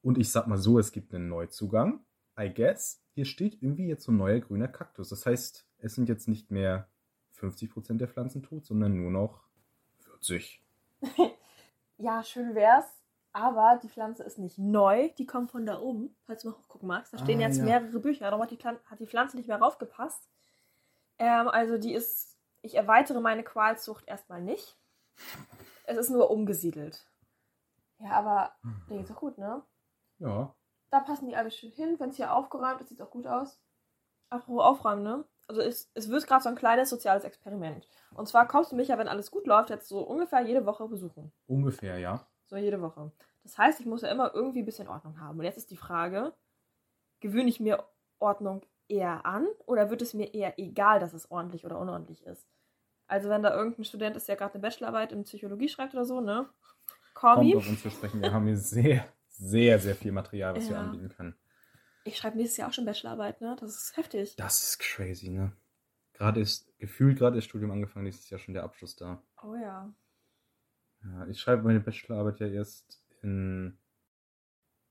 Und 0.00 0.16
ich 0.16 0.32
sag 0.32 0.46
mal 0.46 0.56
so, 0.56 0.78
es 0.78 0.92
gibt 0.92 1.14
einen 1.14 1.28
Neuzugang. 1.28 2.04
I 2.38 2.52
guess. 2.54 3.02
Hier 3.14 3.26
steht 3.26 3.62
irgendwie 3.62 3.88
jetzt 3.88 4.04
so 4.04 4.12
ein 4.12 4.16
neuer 4.16 4.40
grüner 4.40 4.68
Kaktus. 4.68 5.10
Das 5.10 5.26
heißt, 5.26 5.66
es 5.78 5.94
sind 5.94 6.08
jetzt 6.08 6.28
nicht 6.28 6.50
mehr 6.50 6.88
50% 7.38 7.98
der 7.98 8.08
Pflanzen 8.08 8.42
tot, 8.42 8.64
sondern 8.64 8.96
nur 8.96 9.10
noch 9.10 9.47
40. 10.20 10.62
Ja, 12.00 12.22
schön 12.22 12.54
wär's. 12.54 12.84
Aber 13.32 13.78
die 13.82 13.88
Pflanze 13.88 14.22
ist 14.22 14.38
nicht 14.38 14.56
neu, 14.56 15.08
die 15.18 15.26
kommt 15.26 15.50
von 15.50 15.66
da 15.66 15.80
oben, 15.80 16.16
falls 16.26 16.42
du 16.42 16.50
mal 16.50 16.56
hochgucken 16.56 16.86
magst. 16.86 17.12
Da 17.12 17.18
stehen 17.18 17.40
Ah, 17.40 17.42
jetzt 17.42 17.58
ja. 17.58 17.64
mehrere 17.64 17.98
Bücher, 17.98 18.24
darum 18.30 18.40
hat 18.40 18.52
die, 18.52 18.56
hat 18.58 19.00
die 19.00 19.06
Pflanze 19.08 19.36
nicht 19.36 19.48
mehr 19.48 19.58
raufgepasst. 19.60 20.28
Ähm, 21.18 21.48
also 21.48 21.76
die 21.76 21.92
ist, 21.92 22.38
ich 22.62 22.76
erweitere 22.76 23.20
meine 23.20 23.42
Qualzucht 23.42 24.06
erstmal 24.06 24.40
nicht. 24.40 24.76
Es 25.84 25.96
ist 25.96 26.10
nur 26.10 26.30
umgesiedelt. 26.30 27.04
Ja, 27.98 28.12
aber 28.12 28.52
der 28.88 28.98
geht's 28.98 29.10
doch 29.10 29.16
gut, 29.20 29.36
ne? 29.38 29.62
Ja. 30.20 30.54
Da 30.90 31.00
passen 31.00 31.26
die 31.28 31.34
alle 31.36 31.50
schön 31.50 31.72
hin. 31.72 31.98
Wenn 31.98 32.10
es 32.10 32.16
hier 32.16 32.32
aufgeräumt 32.32 32.80
ist, 32.80 32.90
sieht 32.90 33.02
auch 33.02 33.10
gut 33.10 33.26
aus. 33.26 33.60
Apropos 34.30 34.62
aufräumen, 34.64 35.02
ne? 35.02 35.24
Also 35.48 35.62
es, 35.62 35.90
es 35.94 36.08
wird 36.10 36.26
gerade 36.26 36.42
so 36.42 36.50
ein 36.50 36.56
kleines 36.56 36.90
soziales 36.90 37.24
Experiment. 37.24 37.88
Und 38.14 38.28
zwar 38.28 38.46
kommst 38.46 38.70
du 38.70 38.76
mich 38.76 38.88
ja, 38.88 38.98
wenn 38.98 39.08
alles 39.08 39.30
gut 39.30 39.46
läuft, 39.46 39.70
jetzt 39.70 39.88
so 39.88 40.00
ungefähr 40.00 40.42
jede 40.42 40.66
Woche 40.66 40.86
besuchen. 40.86 41.32
Ungefähr, 41.46 41.98
ja. 41.98 42.26
So 42.44 42.56
jede 42.56 42.80
Woche. 42.80 43.10
Das 43.42 43.56
heißt, 43.56 43.80
ich 43.80 43.86
muss 43.86 44.02
ja 44.02 44.10
immer 44.10 44.34
irgendwie 44.34 44.60
ein 44.60 44.66
bisschen 44.66 44.88
Ordnung 44.88 45.18
haben. 45.20 45.38
Und 45.38 45.44
jetzt 45.44 45.56
ist 45.56 45.70
die 45.70 45.76
Frage, 45.76 46.34
gewöhne 47.20 47.48
ich 47.48 47.60
mir 47.60 47.82
Ordnung 48.18 48.62
eher 48.88 49.24
an 49.24 49.46
oder 49.66 49.90
wird 49.90 50.02
es 50.02 50.12
mir 50.12 50.34
eher 50.34 50.58
egal, 50.58 51.00
dass 51.00 51.14
es 51.14 51.30
ordentlich 51.30 51.64
oder 51.64 51.78
unordentlich 51.78 52.26
ist? 52.26 52.46
Also 53.06 53.30
wenn 53.30 53.42
da 53.42 53.54
irgendein 53.54 53.84
Student 53.84 54.16
ist, 54.16 54.28
der 54.28 54.36
gerade 54.36 54.54
eine 54.54 54.62
Bachelorarbeit 54.62 55.12
in 55.12 55.24
Psychologie 55.24 55.68
schreibt 55.68 55.94
oder 55.94 56.04
so, 56.04 56.20
ne? 56.20 56.46
Call 57.14 57.36
Kommt 57.36 57.56
auf 57.56 57.68
uns 57.68 57.82
zu 57.82 57.90
sprechen. 57.90 58.20
Wir 58.20 58.32
haben 58.32 58.46
hier 58.46 58.56
sehr, 58.58 59.08
sehr, 59.28 59.78
sehr 59.78 59.94
viel 59.94 60.12
Material, 60.12 60.54
was 60.54 60.68
wir 60.68 60.76
Ja. 60.76 60.82
anbieten 60.82 61.08
können. 61.08 61.38
Ich 62.08 62.16
schreibe 62.16 62.38
nächstes 62.38 62.56
Jahr 62.56 62.68
auch 62.68 62.72
schon 62.72 62.86
Bachelorarbeit, 62.86 63.40
ne? 63.42 63.54
Das 63.60 63.70
ist 63.74 63.96
heftig. 63.96 64.34
Das 64.36 64.62
ist 64.62 64.78
crazy, 64.78 65.28
ne? 65.28 65.52
Gerade 66.14 66.40
ist, 66.40 66.66
gefühlt 66.78 67.18
gerade 67.18 67.36
das 67.36 67.44
Studium 67.44 67.70
angefangen, 67.70 68.04
nächstes 68.04 68.30
Jahr 68.30 68.40
schon 68.40 68.54
der 68.54 68.64
Abschluss 68.64 68.96
da. 68.96 69.22
Oh 69.42 69.54
ja. 69.54 69.92
Ja, 71.04 71.26
ich 71.28 71.38
schreibe 71.38 71.62
meine 71.62 71.80
Bachelorarbeit 71.80 72.40
ja 72.40 72.48
erst 72.48 73.00
in 73.22 73.78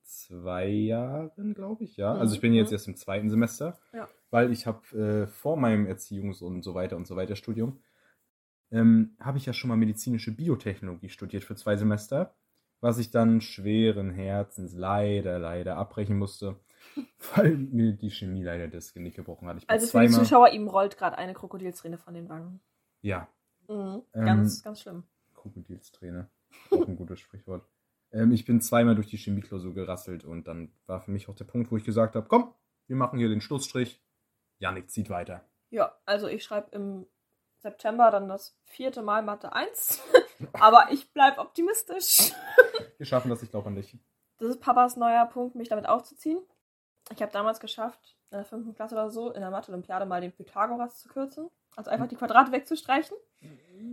zwei 0.03 0.67
Jahren, 0.67 1.53
glaube 1.53 1.83
ich, 1.83 1.97
ja. 1.97 2.13
Also 2.13 2.35
ich 2.35 2.41
bin 2.41 2.53
jetzt 2.53 2.69
Mhm. 2.69 2.73
erst 2.75 2.87
im 2.87 2.95
zweiten 2.95 3.29
Semester, 3.29 3.77
Ja. 3.93 4.07
weil 4.29 4.51
ich 4.51 4.65
habe 4.67 4.97
äh, 4.97 5.27
vor 5.27 5.57
meinem 5.57 5.85
Erziehungs- 5.87 6.41
und 6.43 6.61
so 6.61 6.75
weiter 6.75 6.95
und 6.97 7.07
so 7.07 7.15
weiter 7.15 7.35
Studium, 7.35 7.81
ähm, 8.71 9.15
habe 9.19 9.37
ich 9.37 9.45
ja 9.45 9.53
schon 9.53 9.69
mal 9.69 9.75
medizinische 9.77 10.31
Biotechnologie 10.31 11.09
studiert 11.09 11.43
für 11.43 11.55
zwei 11.55 11.75
Semester, 11.77 12.35
was 12.79 12.99
ich 12.99 13.11
dann 13.11 13.41
schweren 13.41 14.11
Herzens 14.11 14.73
leider, 14.73 15.39
leider 15.39 15.77
abbrechen 15.77 16.17
musste, 16.17 16.59
weil 17.35 17.57
mir 17.57 17.93
die 17.93 18.09
Chemie 18.09 18.43
leider 18.43 18.67
das 18.67 18.93
Genick 18.93 19.15
gebrochen 19.15 19.47
hat. 19.47 19.63
Also 19.67 19.87
für 19.87 20.05
die 20.05 20.13
Zuschauer, 20.13 20.49
ihm 20.49 20.67
rollt 20.67 20.97
gerade 20.97 21.17
eine 21.17 21.33
Krokodilsträne 21.33 21.97
von 21.97 22.13
den 22.13 22.29
Wangen. 22.29 22.59
ja, 23.01 23.27
Mhm. 23.69 24.01
Ähm, 24.13 24.25
Ganz, 24.25 24.63
ganz 24.63 24.79
schlimm. 24.81 25.03
Krokodilsträne. 25.33 26.29
Auch 26.71 26.87
ein 26.87 26.95
gutes 26.95 27.19
Sprichwort. 27.19 27.67
Ähm, 28.11 28.31
ich 28.31 28.45
bin 28.45 28.61
zweimal 28.61 28.95
durch 28.95 29.07
die 29.09 29.17
Chemieklausur 29.17 29.73
gerasselt 29.73 30.23
und 30.23 30.47
dann 30.47 30.71
war 30.85 31.01
für 31.01 31.11
mich 31.11 31.27
auch 31.27 31.35
der 31.35 31.43
Punkt, 31.45 31.69
wo 31.71 31.77
ich 31.77 31.83
gesagt 31.83 32.15
habe, 32.15 32.27
komm, 32.29 32.53
wir 32.87 32.95
machen 32.95 33.19
hier 33.19 33.29
den 33.29 33.41
Schlussstrich. 33.41 34.01
Janik 34.59 34.89
zieht 34.89 35.09
weiter. 35.09 35.43
Ja, 35.69 35.97
also 36.05 36.27
ich 36.27 36.43
schreibe 36.43 36.69
im 36.71 37.05
September 37.57 38.09
dann 38.09 38.29
das 38.29 38.57
vierte 38.63 39.01
Mal 39.01 39.21
Mathe 39.23 39.51
1. 39.51 40.01
Aber 40.53 40.87
ich 40.91 41.11
bleib 41.11 41.37
optimistisch. 41.37 42.31
Wir 42.97 43.05
schaffen 43.05 43.29
das, 43.29 43.43
ich 43.43 43.51
glaube 43.51 43.67
an 43.67 43.75
dich. 43.75 43.97
Das 44.37 44.47
ist 44.49 44.61
Papas 44.61 44.95
neuer 44.95 45.25
Punkt, 45.25 45.55
mich 45.55 45.67
damit 45.67 45.87
aufzuziehen. 45.87 46.39
Ich 47.13 47.21
habe 47.21 47.31
damals 47.31 47.59
geschafft, 47.59 48.17
in 48.31 48.37
der 48.37 48.45
fünften 48.45 48.75
Klasse 48.75 48.95
oder 48.95 49.09
so, 49.09 49.31
in 49.31 49.41
der 49.41 49.51
Mathe-Olympiade 49.51 50.05
mal 50.05 50.21
den 50.21 50.31
Pythagoras 50.31 50.99
zu 50.99 51.07
kürzen. 51.07 51.49
Also 51.75 51.91
einfach 51.91 52.07
die 52.07 52.15
Quadrate 52.15 52.51
wegzustreichen. 52.51 53.15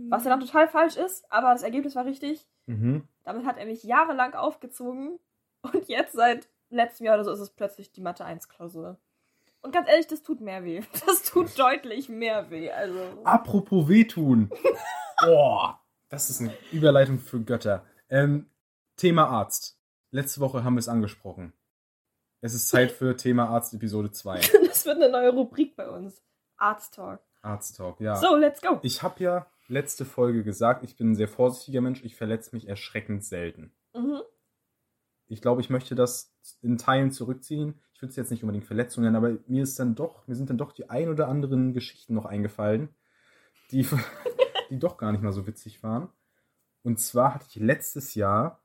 Was 0.09 0.23
ja 0.23 0.31
dann 0.31 0.39
total 0.39 0.67
falsch 0.67 0.97
ist, 0.97 1.31
aber 1.31 1.51
das 1.51 1.61
Ergebnis 1.61 1.95
war 1.95 2.05
richtig. 2.05 2.47
Mhm. 2.65 3.07
Damit 3.23 3.45
hat 3.45 3.57
er 3.57 3.65
mich 3.65 3.83
jahrelang 3.83 4.33
aufgezogen. 4.33 5.19
Und 5.61 5.87
jetzt, 5.87 6.13
seit 6.13 6.47
letztem 6.69 7.05
Jahr 7.05 7.15
oder 7.15 7.25
so, 7.25 7.31
ist 7.31 7.39
es 7.39 7.51
plötzlich 7.51 7.91
die 7.91 8.01
Mathe 8.01 8.25
1-Klausur. 8.25 8.97
Und 9.61 9.71
ganz 9.71 9.89
ehrlich, 9.89 10.07
das 10.07 10.21
tut 10.21 10.41
mehr 10.41 10.63
weh. 10.63 10.81
Das 11.05 11.23
tut 11.23 11.57
deutlich 11.57 12.09
mehr 12.09 12.49
weh. 12.49 12.71
Also. 12.71 12.99
Apropos 13.23 13.87
wehtun. 13.87 14.51
Boah, 15.21 15.79
das 16.09 16.29
ist 16.29 16.41
eine 16.41 16.53
Überleitung 16.71 17.19
für 17.19 17.39
Götter. 17.41 17.85
Ähm, 18.09 18.49
Thema 18.95 19.27
Arzt. 19.27 19.79
Letzte 20.11 20.39
Woche 20.41 20.63
haben 20.63 20.75
wir 20.75 20.79
es 20.79 20.87
angesprochen. 20.87 21.53
Es 22.45 22.53
ist 22.53 22.67
Zeit 22.67 22.91
für 22.91 23.17
Thema 23.17 23.49
Arzt 23.49 23.73
Episode 23.73 24.11
2. 24.11 24.39
Das 24.67 24.85
wird 24.85 24.97
eine 24.97 25.09
neue 25.09 25.31
Rubrik 25.31 25.75
bei 25.75 25.89
uns. 25.89 26.23
Arzt 26.57 26.93
Talk. 26.93 27.19
Arzttalk, 27.41 27.99
ja. 27.99 28.17
So, 28.17 28.35
let's 28.35 28.61
go. 28.61 28.79
Ich 28.83 29.01
habe 29.01 29.23
ja 29.23 29.47
letzte 29.67 30.05
Folge 30.05 30.43
gesagt, 30.43 30.83
ich 30.83 30.95
bin 30.95 31.09
ein 31.09 31.15
sehr 31.15 31.27
vorsichtiger 31.27 31.81
Mensch, 31.81 32.03
ich 32.03 32.15
verletze 32.15 32.55
mich 32.55 32.67
erschreckend 32.67 33.25
selten. 33.25 33.73
Mhm. 33.95 34.21
Ich 35.25 35.41
glaube, 35.41 35.61
ich 35.61 35.71
möchte 35.71 35.95
das 35.95 36.35
in 36.61 36.77
Teilen 36.77 37.09
zurückziehen. 37.09 37.81
Ich 37.95 38.03
würde 38.03 38.11
es 38.11 38.15
jetzt 38.15 38.29
nicht 38.29 38.43
unbedingt 38.43 38.65
Verletzung 38.65 39.03
nennen, 39.03 39.15
aber 39.15 39.39
mir 39.47 39.63
ist 39.63 39.79
dann 39.79 39.95
doch, 39.95 40.27
mir 40.27 40.35
sind 40.35 40.47
dann 40.47 40.59
doch 40.59 40.71
die 40.71 40.87
ein 40.87 41.09
oder 41.09 41.27
anderen 41.29 41.73
Geschichten 41.73 42.13
noch 42.13 42.25
eingefallen, 42.25 42.89
die, 43.71 43.87
die 44.69 44.77
doch 44.77 44.97
gar 44.97 45.11
nicht 45.11 45.23
mal 45.23 45.33
so 45.33 45.47
witzig 45.47 45.81
waren. 45.81 46.09
Und 46.83 46.99
zwar 46.99 47.33
hatte 47.33 47.47
ich 47.49 47.55
letztes 47.55 48.13
Jahr 48.13 48.61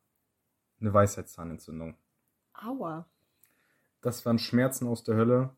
eine 0.83 0.93
Weisheitszahnentzündung. 0.93 1.97
Aua. 2.53 3.07
Das 4.01 4.25
waren 4.27 4.39
Schmerzen 4.39 4.87
aus 4.87 5.05
der 5.05 5.17
Hölle. 5.17 5.51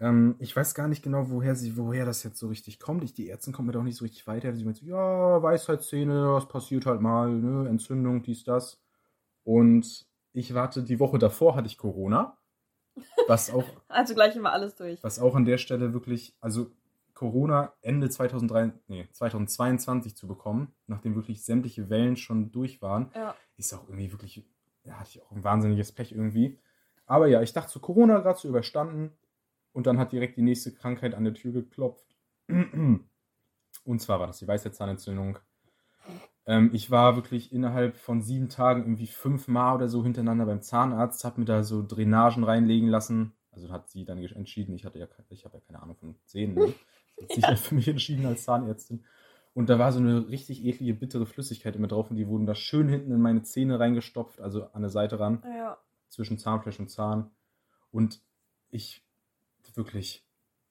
Ähm, 0.00 0.36
ich 0.38 0.54
weiß 0.54 0.74
gar 0.74 0.88
nicht 0.88 1.02
genau, 1.02 1.28
woher 1.30 1.54
sie, 1.56 1.76
woher 1.76 2.04
das 2.06 2.22
jetzt 2.22 2.38
so 2.38 2.48
richtig 2.48 2.78
kommt. 2.78 3.02
Ich, 3.04 3.14
die 3.14 3.26
Ärzte 3.26 3.52
kommen 3.52 3.66
mir 3.66 3.72
doch 3.72 3.82
nicht 3.82 3.96
so 3.96 4.04
richtig 4.04 4.26
weiter. 4.26 4.54
Sie 4.54 4.64
meinen 4.64 4.74
so, 4.74 4.86
ja, 4.86 5.42
Weisheitszähne, 5.42 6.34
das 6.34 6.48
passiert 6.48 6.86
halt 6.86 7.00
mal, 7.00 7.30
ne? 7.30 7.68
Entzündung, 7.68 8.22
dies, 8.22 8.44
das. 8.44 8.80
Und 9.44 10.06
ich 10.32 10.54
warte, 10.54 10.82
die 10.84 11.00
Woche 11.00 11.18
davor 11.18 11.56
hatte 11.56 11.66
ich 11.66 11.78
Corona. 11.78 12.38
Was 13.26 13.50
auch, 13.50 13.64
Also 13.88 14.14
gleich 14.14 14.36
immer 14.36 14.52
alles 14.52 14.74
durch. 14.76 15.02
was 15.02 15.18
auch 15.18 15.34
an 15.34 15.44
der 15.44 15.58
Stelle 15.58 15.92
wirklich, 15.92 16.36
also 16.40 16.70
Corona 17.14 17.72
Ende 17.80 18.08
2003, 18.08 18.72
nee, 18.86 19.08
2022 19.10 20.16
zu 20.16 20.28
bekommen, 20.28 20.72
nachdem 20.86 21.16
wirklich 21.16 21.44
sämtliche 21.44 21.90
Wellen 21.90 22.16
schon 22.16 22.52
durch 22.52 22.80
waren, 22.80 23.10
Ja. 23.14 23.34
ist 23.56 23.74
auch 23.74 23.88
irgendwie 23.88 24.12
wirklich, 24.12 24.44
ja, 24.84 24.94
hatte 24.94 25.10
ich 25.10 25.22
auch 25.22 25.32
ein 25.32 25.42
wahnsinniges 25.42 25.90
Pech 25.92 26.12
irgendwie. 26.12 26.58
Aber 27.08 27.26
ja, 27.26 27.42
ich 27.42 27.54
dachte 27.54 27.72
so, 27.72 27.80
Corona 27.80 28.20
gerade 28.20 28.38
so 28.38 28.48
überstanden 28.48 29.12
und 29.72 29.86
dann 29.86 29.98
hat 29.98 30.12
direkt 30.12 30.36
die 30.36 30.42
nächste 30.42 30.72
Krankheit 30.72 31.14
an 31.14 31.24
der 31.24 31.34
Tür 31.34 31.52
geklopft. 31.52 32.16
Und 32.48 34.00
zwar 34.00 34.20
war 34.20 34.26
das 34.26 34.38
die 34.38 34.48
Weisheitszahnentzündung. 34.48 35.38
Ähm, 36.44 36.70
ich 36.74 36.90
war 36.90 37.16
wirklich 37.16 37.52
innerhalb 37.52 37.96
von 37.96 38.20
sieben 38.20 38.50
Tagen 38.50 38.82
irgendwie 38.82 39.06
fünfmal 39.06 39.76
oder 39.76 39.88
so 39.88 40.02
hintereinander 40.02 40.44
beim 40.44 40.60
Zahnarzt, 40.60 41.24
habe 41.24 41.40
mir 41.40 41.46
da 41.46 41.62
so 41.62 41.82
Drainagen 41.86 42.44
reinlegen 42.44 42.88
lassen. 42.88 43.32
Also 43.50 43.70
hat 43.70 43.88
sie 43.88 44.04
dann 44.04 44.18
entschieden, 44.18 44.74
ich 44.74 44.84
hatte 44.84 44.98
ja, 44.98 45.06
ich 45.30 45.44
habe 45.44 45.56
ja 45.56 45.62
keine 45.66 45.82
Ahnung 45.82 45.96
von 45.96 46.16
Zähnen. 46.24 46.54
Ne? 46.54 46.74
Sie 47.16 47.24
hat 47.24 47.32
sich 47.32 47.44
ja 47.48 47.56
für 47.56 47.74
mich 47.74 47.88
entschieden 47.88 48.26
als 48.26 48.44
Zahnärztin. 48.44 49.04
Und 49.54 49.70
da 49.70 49.78
war 49.78 49.92
so 49.92 50.00
eine 50.00 50.28
richtig 50.28 50.64
eklige, 50.64 50.94
bittere 50.94 51.24
Flüssigkeit 51.24 51.74
immer 51.76 51.88
drauf 51.88 52.10
und 52.10 52.16
die 52.16 52.28
wurden 52.28 52.46
da 52.46 52.54
schön 52.54 52.88
hinten 52.88 53.12
in 53.12 53.20
meine 53.20 53.42
Zähne 53.42 53.80
reingestopft, 53.80 54.40
also 54.40 54.64
an 54.72 54.82
der 54.82 54.90
Seite 54.90 55.18
ran, 55.18 55.42
Ja. 55.44 55.78
Zwischen 56.08 56.38
Zahnfleisch 56.38 56.78
und 56.78 56.90
Zahn. 56.90 57.30
Und 57.90 58.20
ich 58.70 59.04
wirklich, 59.74 60.24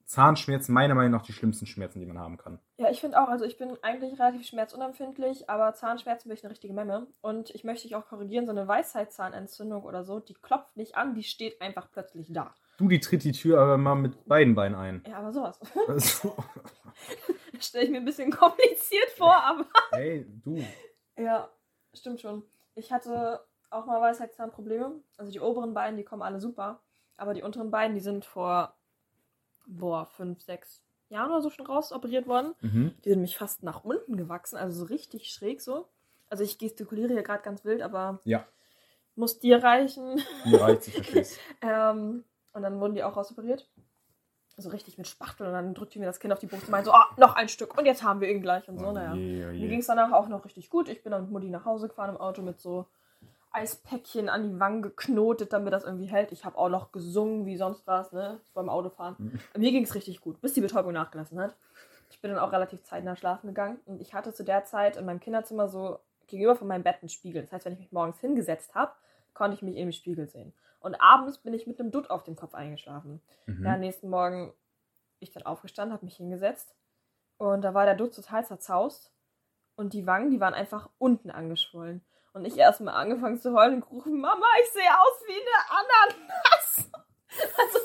Zahnschmerzen, 0.08 0.72
meiner 0.72 0.94
Meinung 0.94 1.12
nach 1.12 1.22
die 1.22 1.34
schlimmsten 1.34 1.66
Schmerzen, 1.66 2.00
die 2.00 2.06
man 2.06 2.18
haben 2.18 2.38
kann. 2.38 2.58
Ja, 2.78 2.90
ich 2.90 3.00
finde 3.00 3.20
auch, 3.20 3.28
also 3.28 3.44
ich 3.44 3.58
bin 3.58 3.76
eigentlich 3.82 4.18
relativ 4.18 4.46
schmerzunempfindlich, 4.46 5.50
aber 5.50 5.74
Zahnschmerzen 5.74 6.28
bin 6.28 6.38
ich 6.38 6.44
eine 6.44 6.50
richtige 6.50 6.72
Memme. 6.72 7.08
Und 7.20 7.50
ich 7.50 7.62
möchte 7.62 7.82
dich 7.86 7.94
auch 7.94 8.06
korrigieren, 8.06 8.46
so 8.46 8.52
eine 8.52 8.66
Weisheitszahnentzündung 8.66 9.82
oder 9.82 10.04
so, 10.04 10.18
die 10.18 10.32
klopft 10.32 10.78
nicht 10.78 10.96
an, 10.96 11.14
die 11.14 11.24
steht 11.24 11.60
einfach 11.60 11.90
plötzlich 11.90 12.28
da. 12.30 12.54
Du, 12.78 12.88
die 12.88 13.00
tritt 13.00 13.24
die 13.24 13.32
Tür 13.32 13.60
aber 13.60 13.76
mal 13.76 13.96
mit 13.96 14.24
beiden 14.26 14.54
Beinen 14.54 14.76
ein. 14.76 15.04
Ja, 15.06 15.18
aber 15.18 15.32
sowas. 15.32 15.60
Also, 15.88 16.34
Stelle 17.60 17.84
ich 17.84 17.90
mir 17.90 17.98
ein 17.98 18.04
bisschen 18.04 18.30
kompliziert 18.30 19.10
vor, 19.16 19.34
aber. 19.34 19.66
ey, 19.92 20.26
du. 20.42 20.64
Ja, 21.18 21.50
stimmt 21.92 22.20
schon. 22.20 22.44
Ich 22.76 22.92
hatte 22.92 23.40
auch 23.70 23.86
mal 23.86 24.00
Weisheitszahnprobleme. 24.00 24.92
Also 25.16 25.32
die 25.32 25.40
oberen 25.40 25.74
beiden, 25.74 25.96
die 25.96 26.04
kommen 26.04 26.22
alle 26.22 26.40
super. 26.40 26.80
Aber 27.16 27.34
die 27.34 27.42
unteren 27.42 27.70
beiden, 27.70 27.94
die 27.94 28.00
sind 28.02 28.24
vor, 28.24 28.74
boah, 29.66 30.06
fünf, 30.06 30.40
sechs 30.42 30.82
Jahren 31.08 31.30
oder 31.30 31.42
so 31.42 31.50
schon 31.50 31.66
rausoperiert 31.66 32.26
worden. 32.26 32.54
Mhm. 32.60 32.94
Die 33.04 33.10
sind 33.10 33.20
mich 33.22 33.36
fast 33.36 33.62
nach 33.62 33.84
unten 33.84 34.16
gewachsen, 34.16 34.56
also 34.56 34.80
so 34.80 34.84
richtig 34.86 35.30
schräg 35.32 35.60
so. 35.60 35.88
Also 36.30 36.44
ich 36.44 36.58
gestikuliere 36.58 37.12
hier 37.12 37.22
gerade 37.22 37.42
ganz 37.42 37.64
wild, 37.64 37.80
aber 37.82 38.20
Ja, 38.24 38.44
muss 39.16 39.38
dir 39.40 39.62
reichen. 39.62 40.20
mir 40.44 40.60
reicht 40.60 40.88
ich 40.88 40.94
versteh's. 40.94 41.38
Ähm, 41.62 42.24
und 42.52 42.62
dann 42.62 42.78
wurden 42.80 42.94
die 42.94 43.02
auch 43.02 43.16
rausoperiert. 43.16 43.68
So 44.60 44.70
richtig 44.70 44.98
mit 44.98 45.06
Spachtel 45.06 45.46
und 45.46 45.52
dann 45.52 45.72
drückt 45.74 45.94
die 45.94 46.00
mir 46.00 46.06
das 46.06 46.18
Kind 46.18 46.32
auf 46.32 46.40
die 46.40 46.46
Brust 46.46 46.64
und 46.64 46.70
meint 46.70 46.84
so, 46.84 46.92
ah, 46.92 47.06
noch 47.16 47.36
ein 47.36 47.48
Stück 47.48 47.78
und 47.78 47.86
jetzt 47.86 48.02
haben 48.02 48.20
wir 48.20 48.28
ihn 48.28 48.42
gleich 48.42 48.68
und 48.68 48.78
so, 48.78 48.88
Oh 48.88 48.92
naja. 48.92 49.14
je, 49.14 49.44
oh 49.44 49.48
Mir 49.50 49.54
je. 49.54 49.68
ging 49.68 49.78
es 49.78 49.86
danach 49.86 50.10
auch 50.12 50.26
noch 50.28 50.44
richtig 50.44 50.68
gut. 50.68 50.88
Ich 50.88 51.02
bin 51.04 51.12
dann 51.12 51.22
mit 51.22 51.30
Mutti 51.30 51.48
nach 51.48 51.64
Hause 51.64 51.86
gefahren 51.88 52.10
im 52.10 52.16
Auto 52.16 52.42
mit 52.42 52.60
so 52.60 52.86
Eispäckchen 53.50 54.28
an 54.28 54.42
die 54.42 54.60
Wangen 54.60 54.82
geknotet, 54.82 55.52
damit 55.52 55.72
das 55.72 55.84
irgendwie 55.84 56.06
hält. 56.06 56.32
Ich 56.32 56.44
habe 56.44 56.58
auch 56.58 56.68
noch 56.68 56.92
gesungen 56.92 57.46
wie 57.46 57.56
sonst 57.56 57.86
was, 57.86 58.12
ne? 58.12 58.40
Beim 58.54 58.68
Autofahren. 58.68 59.16
Mhm. 59.18 59.40
Mir 59.56 59.70
ging 59.70 59.84
es 59.84 59.94
richtig 59.94 60.20
gut, 60.20 60.40
bis 60.40 60.54
die 60.54 60.60
Betäubung 60.60 60.92
nachgelassen 60.92 61.40
hat. 61.40 61.56
Ich 62.10 62.20
bin 62.20 62.30
dann 62.30 62.40
auch 62.40 62.52
relativ 62.52 62.82
zeitnah 62.82 63.16
schlafen 63.16 63.48
gegangen 63.48 63.78
und 63.84 64.00
ich 64.00 64.14
hatte 64.14 64.32
zu 64.32 64.44
der 64.44 64.64
Zeit 64.64 64.96
in 64.96 65.04
meinem 65.04 65.20
Kinderzimmer 65.20 65.68
so 65.68 65.98
gegenüber 66.26 66.56
von 66.56 66.68
meinem 66.68 66.82
Bett 66.82 66.96
einen 67.00 67.08
Spiegel. 67.08 67.42
Das 67.42 67.52
heißt, 67.52 67.64
wenn 67.64 67.74
ich 67.74 67.78
mich 67.80 67.92
morgens 67.92 68.20
hingesetzt 68.20 68.74
habe, 68.74 68.92
konnte 69.34 69.56
ich 69.56 69.62
mich 69.62 69.76
im 69.76 69.92
Spiegel 69.92 70.28
sehen. 70.28 70.52
Und 70.80 70.94
abends 71.00 71.38
bin 71.38 71.54
ich 71.54 71.66
mit 71.66 71.80
einem 71.80 71.90
Dutt 71.90 72.10
auf 72.10 72.24
dem 72.24 72.36
Kopf 72.36 72.54
eingeschlafen. 72.54 73.20
Mhm. 73.46 73.64
Ja, 73.64 73.76
nächsten 73.76 74.08
Morgen 74.08 74.52
ich 75.20 75.32
dann 75.32 75.44
aufgestanden, 75.44 75.92
habe 75.92 76.04
mich 76.04 76.16
hingesetzt 76.16 76.74
und 77.38 77.62
da 77.62 77.74
war 77.74 77.86
der 77.86 77.94
Dutt 77.94 78.14
total 78.14 78.44
zerzaust 78.44 79.12
und 79.76 79.92
die 79.92 80.06
Wangen, 80.06 80.30
die 80.30 80.40
waren 80.40 80.54
einfach 80.54 80.90
unten 80.98 81.30
angeschwollen. 81.30 82.04
Und 82.32 82.44
ich 82.44 82.56
erstmal 82.56 82.94
angefangen 82.94 83.40
zu 83.40 83.52
heulen 83.52 83.74
und 83.74 83.80
gerufen, 83.88 84.20
Mama, 84.20 84.46
ich 84.62 84.70
sehe 84.70 84.82
aus 84.82 85.22
wie 85.26 85.32
eine 85.32 85.80
Ananas. 85.80 86.90
Also, 87.56 87.78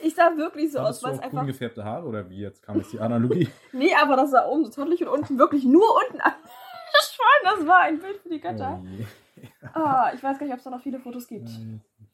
ich 0.00 0.14
sah 0.14 0.36
wirklich 0.36 0.72
so 0.72 0.80
aus, 0.80 0.86
Hattest 0.86 1.02
du 1.02 1.06
weil 1.06 1.14
es 1.14 1.20
einfach... 1.20 1.38
grün 1.38 1.46
gefärbte 1.46 1.84
Haare 1.84 2.06
oder 2.06 2.28
wie? 2.28 2.40
Jetzt 2.40 2.60
kam 2.62 2.76
jetzt 2.76 2.92
die 2.92 3.00
Analogie. 3.00 3.48
Nee, 3.72 3.94
aber 3.94 4.16
das 4.16 4.32
sah 4.32 4.46
oben 4.46 4.64
so 4.64 4.70
tottelig 4.70 5.00
und 5.02 5.08
unten 5.08 5.38
wirklich 5.38 5.64
nur 5.64 5.86
unten 5.94 6.20
angeschwollen. 6.20 6.42
Das 7.44 7.66
war 7.66 7.80
ein 7.80 7.98
Bild 7.98 8.20
für 8.20 8.28
die 8.28 8.40
Götter. 8.40 8.82
Oh. 8.82 9.78
Ah, 9.78 10.10
ich 10.14 10.22
weiß 10.22 10.38
gar 10.38 10.44
nicht, 10.46 10.52
ob 10.52 10.58
es 10.58 10.64
da 10.64 10.70
noch 10.70 10.82
viele 10.82 10.98
Fotos 10.98 11.26
gibt. 11.28 11.48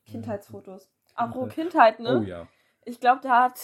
Kindheitsfotos. 0.06 0.88
Apropos 1.14 1.54
Kindheit, 1.54 1.98
ne? 1.98 2.20
Oh 2.20 2.22
ja. 2.22 2.46
Ich 2.84 3.00
glaube, 3.00 3.20
da 3.22 3.44
hat, 3.44 3.60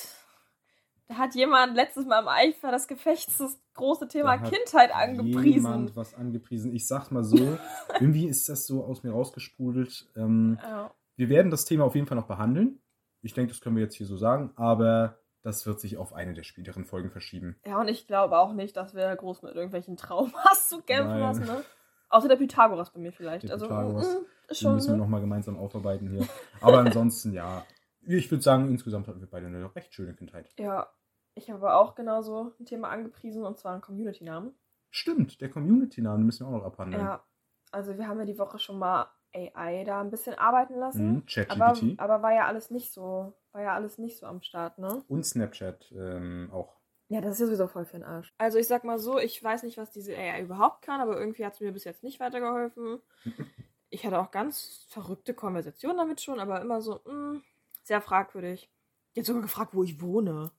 da 1.09 1.17
hat 1.17 1.35
jemand 1.35 1.75
letztes 1.75 2.05
Mal 2.07 2.21
im 2.21 2.29
Eifer 2.29 2.71
des 2.71 2.89
Gefechts 2.89 3.59
große 3.75 4.09
Thema 4.09 4.39
Kindheit 4.39 4.95
angepriesen. 4.95 5.45
Jemand 5.45 5.97
was 5.97 6.15
angepriesen. 6.15 6.73
Ich 6.75 6.87
sag's 6.87 7.11
mal 7.11 7.25
so, 7.25 7.37
irgendwie 8.01 8.27
ist 8.27 8.49
das 8.49 8.67
so 8.67 8.85
aus 8.85 9.03
mir 9.03 9.13
rausgesprudelt. 9.13 10.07
Ähm, 10.17 10.59
Ja. 10.63 10.91
wir 11.17 11.29
werden 11.29 11.51
das 11.51 11.65
Thema 11.65 11.85
auf 11.85 11.95
jeden 11.95 12.07
Fall 12.07 12.17
noch 12.17 12.27
behandeln. 12.29 12.81
Ich 13.23 13.35
denke, 13.35 13.53
das 13.53 13.61
können 13.61 13.77
wir 13.77 13.83
jetzt 13.83 13.95
hier 13.97 14.07
so 14.07 14.17
sagen, 14.17 14.53
aber 14.57 15.19
das 15.43 15.67
wird 15.67 15.79
sich 15.81 15.97
auf 15.99 16.13
eine 16.15 16.33
der 16.35 16.43
späteren 16.43 16.85
Folgen 16.85 17.11
verschieben. 17.11 17.57
ja, 17.67 17.79
und 17.81 17.89
ich 17.89 18.07
glaube 18.07 18.39
auch 18.39 18.53
nicht, 18.55 18.77
dass 18.77 18.95
wir 18.95 19.15
groß 19.15 19.43
mit 19.43 19.55
irgendwelchen 19.55 19.97
Traumas 19.97 20.69
zu 20.69 20.81
kämpfen 20.83 21.19
Nein. 21.21 21.29
müssen, 21.29 21.45
ne? 21.47 21.63
Außer 22.11 22.29
der 22.29 22.37
Pythagoras 22.37 22.93
bei 22.93 23.01
mir 23.01 23.13
vielleicht. 23.13 23.45
Der 23.45 23.53
also, 23.53 23.67
Pythagoras. 23.67 24.07
mm, 24.07 24.17
ist 24.49 24.61
Den 24.61 24.65
schon, 24.67 24.75
müssen 24.75 24.89
wir 24.89 24.97
ne? 24.97 25.03
nochmal 25.03 25.21
gemeinsam 25.21 25.57
aufarbeiten 25.59 26.09
hier. 26.11 26.27
Aber 26.61 26.79
ansonsten, 26.79 27.33
ja. 27.33 27.65
Ich 28.07 28.31
würde 28.31 28.43
sagen, 28.43 28.69
insgesamt 28.71 29.09
hatten 29.09 29.21
wir 29.21 29.27
beide 29.29 29.47
eine 29.47 29.75
recht 29.75 29.93
schöne 29.95 30.15
Kindheit. 30.15 30.49
Ja, 30.59 30.87
ich 31.35 31.51
habe 31.51 31.75
auch 31.75 31.95
genauso 31.95 32.53
ein 32.61 32.67
Thema 32.67 32.89
angepriesen, 32.91 33.45
und 33.45 33.59
zwar 33.59 33.73
einen 33.73 33.83
Community-Namen. 33.83 34.55
Stimmt, 34.91 35.41
der 35.41 35.51
Community-Namen 35.51 36.25
müssen 36.25 36.47
wir 36.47 36.49
auch 36.49 36.59
noch 36.59 36.65
abhandeln. 36.65 37.05
Ja, 37.05 37.25
also 37.73 37.99
wir 37.99 38.07
haben 38.07 38.19
ja 38.21 38.25
die 38.25 38.39
Woche 38.39 38.59
schon 38.59 38.79
mal 38.79 39.09
AI 39.35 39.83
da 39.85 40.01
ein 40.01 40.11
bisschen 40.11 40.35
arbeiten 40.35 40.77
lassen. 40.77 41.25
Mhm, 41.27 41.47
aber, 41.49 41.77
aber 41.97 42.23
war 42.23 42.33
ja 42.33 42.47
alles 42.47 42.71
nicht 42.71 42.93
so, 42.93 43.35
war 43.53 43.63
ja 43.63 43.75
alles 43.75 43.99
nicht 43.99 44.19
so 44.19 44.27
am 44.27 44.41
Start, 44.43 44.79
ne? 44.79 45.03
und 45.09 45.27
Snapchat 45.27 45.93
ähm, 45.93 46.51
auch. 46.53 46.77
Ja, 47.09 47.21
das 47.21 47.33
ist 47.33 47.41
ja 47.41 47.47
sowieso 47.47 47.67
voll 47.67 47.85
für 47.85 47.99
den 47.99 48.05
Arsch. 48.05 48.33
Also 48.39 48.59
ich 48.59 48.67
sag 48.67 48.85
mal 48.85 48.99
so, 48.99 49.19
ich 49.19 49.43
weiß 49.43 49.65
nicht, 49.65 49.77
was 49.77 49.91
diese 49.91 50.17
AI 50.17 50.43
überhaupt 50.43 50.83
kann, 50.83 51.01
aber 51.01 51.19
irgendwie 51.19 51.45
hat 51.45 51.55
es 51.55 51.61
mir 51.61 51.73
bis 51.73 51.85
jetzt 51.85 52.03
nicht 52.03 52.21
weitergeholfen. 52.21 53.01
Ich 53.91 54.05
hatte 54.05 54.19
auch 54.19 54.33
ganz 54.33 54.87
verrückte 54.89 55.35
Konversationen 55.35 55.97
damit 55.97 56.21
schon, 56.21 56.41
aber 56.41 56.61
immer 56.61 56.81
so, 56.81 57.01
mh, 57.05 57.43
sehr 57.85 58.01
fragwürdig. 58.01 58.69
Hat 59.17 59.25
sogar 59.25 59.43
gefragt, 59.43 59.73
wo 59.73 59.85
ich 59.85 60.01
wohne. 60.03 60.51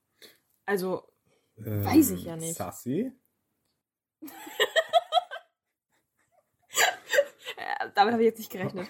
Also, 0.65 1.07
Weiß 1.57 2.11
ich 2.11 2.25
ja 2.25 2.35
nicht. 2.35 2.55
Sassy? 2.55 3.11
damit 7.95 8.13
habe 8.13 8.23
ich 8.23 8.27
jetzt 8.27 8.39
nicht 8.39 8.51
gerechnet. 8.51 8.89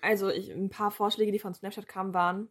Also, 0.00 0.30
ich, 0.30 0.50
ein 0.50 0.70
paar 0.70 0.90
Vorschläge, 0.90 1.32
die 1.32 1.38
von 1.38 1.54
Snapchat 1.54 1.86
kamen, 1.88 2.14
waren 2.14 2.48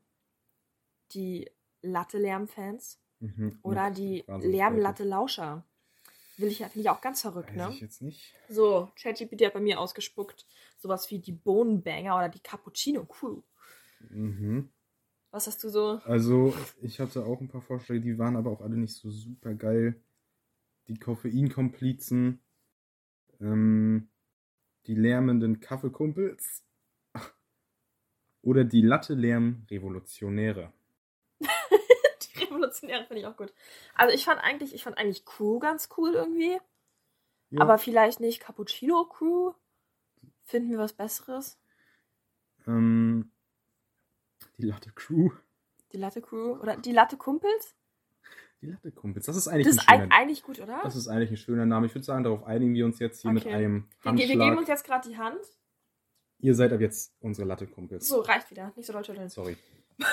die 1.11 1.49
Latte-Lärm-Fans 1.81 2.99
Mhm. 3.21 3.59
oder 3.63 3.91
die 3.91 4.25
Lärm-Latte-Lauscher. 4.27 5.63
Will 6.37 6.49
ich, 6.49 6.57
finde 6.57 6.79
ich 6.79 6.89
auch 6.89 6.99
ganz 6.99 7.21
verrückt, 7.21 7.49
Weiß 7.51 7.55
ne? 7.55 7.69
ich 7.73 7.79
jetzt 7.79 8.01
nicht. 8.01 8.33
So, 8.49 8.91
ChatGPT 9.01 9.45
hat 9.45 9.53
bei 9.53 9.61
mir 9.61 9.79
ausgespuckt, 9.79 10.45
sowas 10.77 11.09
wie 11.09 11.19
die 11.19 11.31
Bohnenbanger 11.31 12.17
oder 12.17 12.27
die 12.27 12.41
Cappuccino 12.41 13.05
Crew. 13.05 13.41
Mhm. 14.09 14.69
Was 15.35 15.47
hast 15.47 15.61
du 15.65 15.69
so? 15.69 15.99
Also, 16.05 16.53
ich 16.81 17.01
hatte 17.01 17.25
auch 17.25 17.41
ein 17.41 17.49
paar 17.49 17.59
Vorschläge, 17.61 17.99
die 17.99 18.17
waren 18.17 18.37
aber 18.37 18.51
auch 18.51 18.61
alle 18.61 18.77
nicht 18.77 18.93
so 18.93 19.09
super 19.09 19.53
geil. 19.53 20.01
Die 20.87 20.97
Koffeinkomplizen, 20.97 22.39
ähm, 23.41 24.07
die 24.87 24.95
lärmenden 24.95 25.59
Kaffeekumpels 25.59 26.63
oder 28.43 28.63
die 28.63 28.79
Latte-Lärm-Revolutionäre. 28.81 30.71
Die 31.41 32.45
Revolutionäre 32.45 33.03
finde 33.03 33.19
ich 33.19 33.27
auch 33.27 33.35
gut. 33.35 33.53
Also 33.93 34.15
ich 34.15 34.23
fand 34.23 34.39
eigentlich, 34.39 34.73
ich 34.73 34.83
fand 34.83 34.97
eigentlich 34.97 35.25
Crew 35.25 35.59
ganz 35.59 35.89
cool 35.97 36.13
irgendwie. 36.13 36.57
Ja. 37.49 37.59
Aber 37.59 37.77
vielleicht 37.77 38.21
nicht 38.21 38.39
Cappuccino 38.39 39.03
Crew. 39.03 39.51
Finden 40.45 40.71
wir 40.71 40.77
was 40.77 40.93
Besseres? 40.93 41.59
Ähm, 42.67 43.31
die 44.57 44.65
Latte 44.65 44.91
Crew. 44.91 45.29
Die 45.91 45.97
Latte 45.97 46.21
Crew 46.21 46.53
oder 46.59 46.77
die 46.77 46.91
Latte 46.91 47.17
Kumpels? 47.17 47.75
Die 48.61 48.67
Latte 48.67 48.91
Kumpels. 48.91 49.25
Das 49.25 49.35
ist 49.35 49.47
eigentlich 49.47 49.67
Das 49.67 49.77
ein 49.77 49.79
ist 49.79 49.89
schöner 49.89 50.05
eig- 50.15 50.17
eigentlich 50.21 50.43
gut, 50.43 50.59
oder? 50.59 50.79
Das 50.83 50.95
ist 50.95 51.07
eigentlich 51.07 51.31
ein 51.31 51.37
schöner 51.37 51.65
Name. 51.65 51.85
Ich 51.87 51.93
würde 51.95 52.05
sagen, 52.05 52.23
darauf 52.23 52.43
einigen 52.43 52.73
wir 52.73 52.85
uns 52.85 52.99
jetzt 52.99 53.21
hier 53.21 53.31
mit 53.31 53.45
Okay. 53.45 53.53
einem 53.55 53.73
wir, 53.73 53.79
ge- 53.81 53.91
wir 54.03 54.09
Handschlag. 54.27 54.39
geben 54.47 54.57
uns 54.57 54.67
jetzt 54.67 54.83
gerade 54.85 55.07
die 55.09 55.17
Hand. 55.17 55.39
Ihr 56.39 56.55
seid 56.55 56.73
ab 56.73 56.81
jetzt 56.81 57.15
unsere 57.21 57.47
Latte-Kumpels. 57.47 58.07
So, 58.07 58.21
reicht 58.21 58.51
wieder. 58.51 58.73
Nicht 58.75 58.85
so 58.87 58.93
doll 58.93 59.05
schütteln. 59.05 59.29
Sorry. 59.29 59.57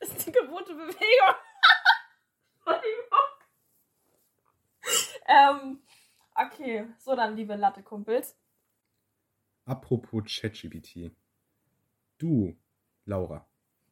Das 0.00 0.08
ist 0.16 0.26
die 0.26 0.32
gewohnte 0.32 0.72
Bewegung. 0.74 1.34
Ähm, 5.26 5.80
okay, 6.34 6.86
so 6.98 7.14
dann, 7.14 7.36
liebe 7.36 7.54
Latte-Kumpels. 7.54 8.36
Apropos 9.64 10.24
ChatGPT. 10.26 11.12
Du, 12.18 12.56
Laura, 13.04 13.46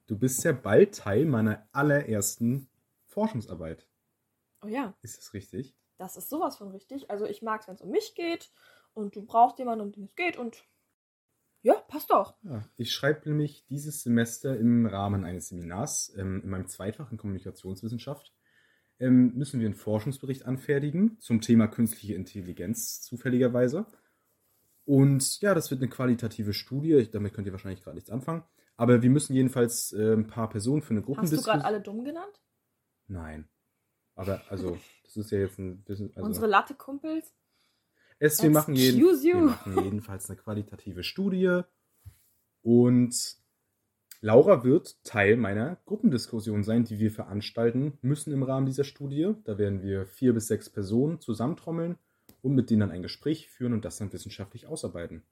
du 0.08 0.18
bist 0.18 0.42
ja 0.42 0.52
bald 0.52 0.96
Teil 0.96 1.24
meiner 1.24 1.68
allerersten 1.72 2.68
Forschungsarbeit. 3.06 3.86
Oh 4.62 4.68
ja, 4.68 4.94
Ist 5.02 5.18
das 5.18 5.32
richtig? 5.34 5.78
das 5.98 6.16
ist 6.16 6.30
sowas 6.30 6.56
von 6.56 6.68
richtig. 6.70 7.10
Also 7.10 7.26
ich 7.26 7.42
mag 7.42 7.60
es, 7.60 7.68
wenn 7.68 7.74
es 7.74 7.82
um 7.82 7.90
mich 7.90 8.14
geht 8.14 8.50
und 8.94 9.16
du 9.16 9.22
brauchst 9.22 9.58
jemanden, 9.58 9.84
um 9.84 9.92
den 9.92 10.04
es 10.04 10.14
geht 10.14 10.36
und 10.36 10.64
ja, 11.62 11.74
passt 11.74 12.10
doch. 12.10 12.36
Ja, 12.42 12.64
ich 12.76 12.92
schreibe 12.92 13.28
nämlich 13.28 13.66
dieses 13.66 14.02
Semester 14.02 14.56
im 14.56 14.86
Rahmen 14.86 15.24
eines 15.24 15.48
Seminars 15.48 16.14
ähm, 16.16 16.40
in 16.42 16.50
meinem 16.50 16.68
Zweifach 16.68 17.10
in 17.10 17.18
Kommunikationswissenschaft 17.18 18.32
ähm, 19.00 19.34
müssen 19.34 19.58
wir 19.60 19.66
einen 19.66 19.74
Forschungsbericht 19.74 20.46
anfertigen 20.46 21.18
zum 21.18 21.40
Thema 21.40 21.66
künstliche 21.66 22.14
Intelligenz 22.14 23.02
zufälligerweise. 23.02 23.86
Und 24.84 25.40
ja, 25.40 25.52
das 25.52 25.70
wird 25.70 25.82
eine 25.82 25.90
qualitative 25.90 26.52
Studie. 26.52 27.08
Damit 27.10 27.34
könnt 27.34 27.46
ihr 27.46 27.52
wahrscheinlich 27.52 27.82
gerade 27.82 27.96
nichts 27.96 28.10
anfangen. 28.10 28.44
Aber 28.78 29.02
wir 29.02 29.10
müssen 29.10 29.34
jedenfalls 29.34 29.92
äh, 29.92 30.14
ein 30.14 30.26
paar 30.28 30.48
Personen 30.48 30.80
für 30.82 30.90
eine 30.90 31.00
Hast 31.00 31.08
du 31.08 31.14
Gruppendiskussion. 31.14 31.52
gerade 31.52 31.64
alle 31.66 31.82
dumm 31.82 32.04
genannt? 32.04 32.40
Nein. 33.08 33.48
Aber 34.14 34.40
also, 34.48 34.78
das 35.04 35.16
ist 35.16 35.30
ja 35.30 35.38
jetzt 35.40 35.58
ein 35.58 35.82
bisschen. 35.82 36.10
Also, 36.14 36.26
Unsere 36.26 36.46
Latte-Kumpels? 36.46 37.34
es, 38.20 38.42
wir, 38.42 38.50
machen 38.50 38.74
jeden, 38.74 39.00
wir 39.00 39.36
machen 39.36 39.84
jedenfalls 39.84 40.30
eine 40.30 40.38
qualitative 40.38 41.02
Studie. 41.02 41.62
Und 42.62 43.36
Laura 44.20 44.64
wird 44.64 45.02
Teil 45.04 45.36
meiner 45.36 45.76
Gruppendiskussion 45.84 46.64
sein, 46.64 46.84
die 46.84 46.98
wir 46.98 47.10
veranstalten 47.10 47.98
müssen 48.02 48.32
im 48.32 48.42
Rahmen 48.42 48.66
dieser 48.66 48.84
Studie. 48.84 49.34
Da 49.44 49.58
werden 49.58 49.82
wir 49.82 50.06
vier 50.06 50.34
bis 50.34 50.48
sechs 50.48 50.70
Personen 50.70 51.20
zusammentrommeln 51.20 51.96
und 52.42 52.54
mit 52.54 52.70
denen 52.70 52.80
dann 52.80 52.90
ein 52.90 53.02
Gespräch 53.02 53.48
führen 53.48 53.72
und 53.72 53.84
das 53.84 53.98
dann 53.98 54.12
wissenschaftlich 54.12 54.66
ausarbeiten. 54.66 55.22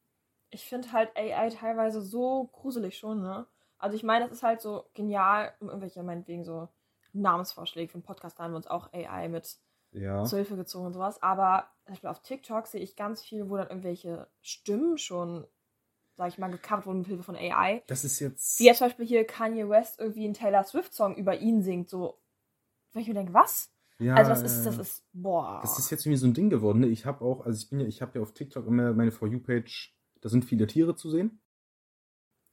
Ich 0.56 0.64
finde 0.64 0.90
halt 0.92 1.14
AI 1.16 1.50
teilweise 1.50 2.00
so 2.00 2.48
gruselig 2.52 2.96
schon, 2.96 3.20
ne? 3.20 3.46
Also 3.76 3.94
ich 3.94 4.02
meine, 4.02 4.24
das 4.24 4.32
ist 4.32 4.42
halt 4.42 4.62
so 4.62 4.84
genial, 4.94 5.52
um 5.60 5.68
irgendwelche, 5.68 6.02
meinetwegen 6.02 6.44
so 6.44 6.68
Namensvorschläge 7.12 7.90
für 7.90 7.96
einen 7.96 8.04
Podcast, 8.04 8.38
da 8.38 8.44
haben 8.44 8.52
wir 8.52 8.56
uns 8.56 8.66
auch 8.66 8.90
AI 8.94 9.28
mit 9.28 9.58
Ja. 9.90 10.24
zur 10.24 10.38
Hilfe 10.38 10.56
gezogen 10.56 10.86
und 10.86 10.94
sowas. 10.94 11.22
Aber 11.22 11.68
zum 11.84 11.92
Beispiel 11.92 12.08
auf 12.08 12.22
TikTok 12.22 12.66
sehe 12.68 12.80
ich 12.80 12.96
ganz 12.96 13.22
viel, 13.22 13.50
wo 13.50 13.58
dann 13.58 13.68
irgendwelche 13.68 14.28
Stimmen 14.40 14.96
schon, 14.96 15.46
sag 16.16 16.28
ich 16.28 16.38
mal, 16.38 16.50
gecovert 16.50 16.86
wurden 16.86 17.00
mit 17.00 17.06
Hilfe 17.06 17.22
von 17.22 17.36
AI. 17.36 17.82
Das 17.86 18.04
ist 18.04 18.18
jetzt. 18.20 18.58
Wie 18.58 18.64
jetzt 18.64 18.78
zum 18.78 18.86
Beispiel 18.86 19.04
hier 19.06 19.26
Kanye 19.26 19.68
West 19.68 20.00
irgendwie 20.00 20.24
einen 20.24 20.32
Taylor 20.34 20.64
Swift-Song 20.64 21.16
über 21.16 21.38
ihn 21.38 21.60
singt, 21.62 21.90
so. 21.90 22.18
Wo 22.94 23.00
ich 23.00 23.08
mir 23.08 23.14
denke, 23.14 23.34
was? 23.34 23.70
ja, 23.98 24.14
also 24.14 24.30
das 24.30 24.42
ist, 24.42 24.64
das 24.64 24.78
ist, 24.78 25.04
boah. 25.12 25.58
Das 25.62 25.78
ist 25.78 25.90
jetzt 25.90 26.04
irgendwie 26.06 26.18
so 26.18 26.26
ein 26.26 26.34
Ding 26.34 26.48
geworden. 26.50 26.80
Ne? 26.80 26.86
Ich 26.86 27.04
habe 27.06 27.22
auch, 27.24 27.44
also 27.44 27.58
ich 27.58 27.68
bin 27.68 27.80
ja, 27.80 27.86
ich 27.86 28.00
habe 28.02 28.18
ja 28.18 28.22
auf 28.22 28.32
TikTok 28.32 28.66
immer 28.66 28.92
meine 28.94 29.10
For 29.12 29.28
You-Page, 29.28 29.95
da 30.20 30.28
sind 30.28 30.44
viele 30.44 30.66
Tiere 30.66 30.94
zu 30.96 31.10
sehen. 31.10 31.40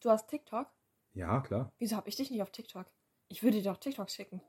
du 0.02 0.10
hast 0.10 0.28
TikTok? 0.30 0.68
Ja, 1.14 1.42
klar. 1.42 1.72
Wieso 1.80 1.96
habe 1.96 2.10
ich 2.10 2.16
dich 2.16 2.32
nicht 2.32 2.42
auf 2.42 2.52
TikTok? 2.52 2.86
Ich 3.30 3.44
würde 3.44 3.58
dir 3.58 3.64
doch 3.72 3.78
TikTok 3.78 4.10
schicken. 4.10 4.42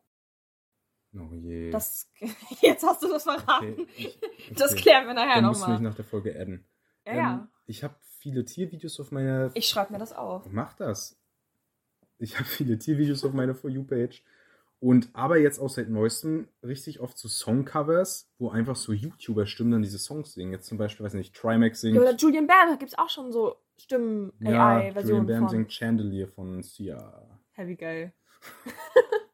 Oh 1.14 1.33
je. 1.33 1.70
Das, 1.70 2.11
jetzt 2.61 2.83
hast 2.85 3.03
du 3.03 3.09
das 3.09 3.22
verraten. 3.22 3.72
Okay, 3.81 3.87
ich- 3.96 4.18
Das 4.57 4.72
okay. 4.72 4.83
klären 4.83 5.07
wir 5.07 5.14
nachher 5.14 5.37
Dann 5.37 5.44
musst 5.46 5.61
du 5.62 5.66
mich 5.66 5.74
nochmal. 5.74 5.90
nach 5.90 5.96
der 5.96 6.05
Folge 6.05 6.38
adden. 6.38 6.64
Ja, 7.07 7.12
Ähm, 7.12 7.16
ja. 7.18 7.48
Ich 7.66 7.85
habe 7.85 7.94
viele 8.18 8.44
Tiervideos 8.44 8.98
auf 9.00 9.11
meiner. 9.12 9.50
Ich 9.55 9.68
schreibe 9.68 9.92
mir 9.92 9.98
das 9.98 10.12
auf. 10.12 10.44
Mach 10.50 10.74
das. 10.74 11.16
Ich 12.18 12.35
habe 12.37 12.44
viele 12.46 12.79
Tiervideos 12.79 13.24
auf 13.24 13.33
meiner 13.33 13.55
For 13.55 13.70
You-Page. 13.70 14.22
Und 14.81 15.09
aber 15.15 15.39
jetzt 15.39 15.59
auch 15.59 15.71
seit 15.71 15.89
neuestem 15.89 16.49
richtig 16.63 17.01
oft 17.01 17.17
so 17.17 17.29
Songcovers, 17.29 18.31
wo 18.39 18.51
einfach 18.51 18.77
so 18.77 18.93
YouTuber-Stimmen 18.93 19.73
dann 19.73 19.83
diese 19.83 19.99
Songs 19.99 20.35
singen. 20.35 20.53
Jetzt 20.53 20.67
zum 20.67 20.77
Beispiel, 20.77 21.07
weiß 21.07 21.15
nicht, 21.15 21.35
Trimax 21.35 21.81
singt. 21.81 21.97
Ja, 21.97 22.03
oder 22.03 22.15
Julian 22.15 22.47
Bam 22.47 22.79
gibt 22.79 22.93
es 22.93 22.99
auch 22.99 23.09
schon 23.09 23.33
so 23.33 23.49
Ja, 23.49 23.97
Julian 23.97 24.33
Stimmen-AI-Versionen 24.37 25.27
Bam 25.27 25.39
von. 25.41 25.49
singt 25.49 25.73
Chandelier 25.73 26.29
von 26.29 26.63
Sia. 26.63 27.41
Heavy 27.53 27.77
geil. 27.77 28.13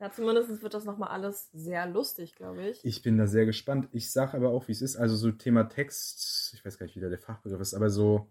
ja, 0.00 0.12
zumindest 0.12 0.62
wird 0.62 0.74
das 0.74 0.84
nochmal 0.84 1.08
alles 1.08 1.50
sehr 1.52 1.86
lustig, 1.86 2.36
glaube 2.36 2.68
ich. 2.68 2.84
Ich 2.84 3.02
bin 3.02 3.18
da 3.18 3.26
sehr 3.26 3.46
gespannt. 3.46 3.88
Ich 3.92 4.12
sage 4.12 4.36
aber 4.36 4.50
auch, 4.50 4.68
wie 4.68 4.72
es 4.72 4.82
ist. 4.82 4.96
Also 4.96 5.16
so 5.16 5.32
Thema 5.32 5.64
Text, 5.64 6.54
ich 6.54 6.64
weiß 6.64 6.78
gar 6.78 6.86
nicht, 6.86 6.94
wie 6.94 7.00
da 7.00 7.08
der 7.08 7.18
Fachbegriff 7.18 7.60
ist, 7.60 7.74
aber 7.74 7.90
so, 7.90 8.30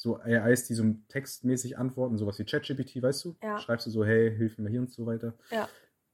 so 0.00 0.18
AIs, 0.18 0.66
die 0.66 0.72
so 0.72 0.82
textmäßig 1.08 1.76
antworten, 1.76 2.16
sowas 2.16 2.38
wie 2.38 2.44
ChatGPT, 2.44 3.02
weißt 3.02 3.22
du? 3.26 3.36
Ja. 3.42 3.58
Schreibst 3.58 3.86
du 3.86 3.90
so, 3.90 4.02
hey, 4.02 4.34
hilf 4.34 4.56
mir 4.56 4.70
hier 4.70 4.80
und 4.80 4.90
so 4.90 5.04
weiter. 5.04 5.34
Ja. 5.50 5.68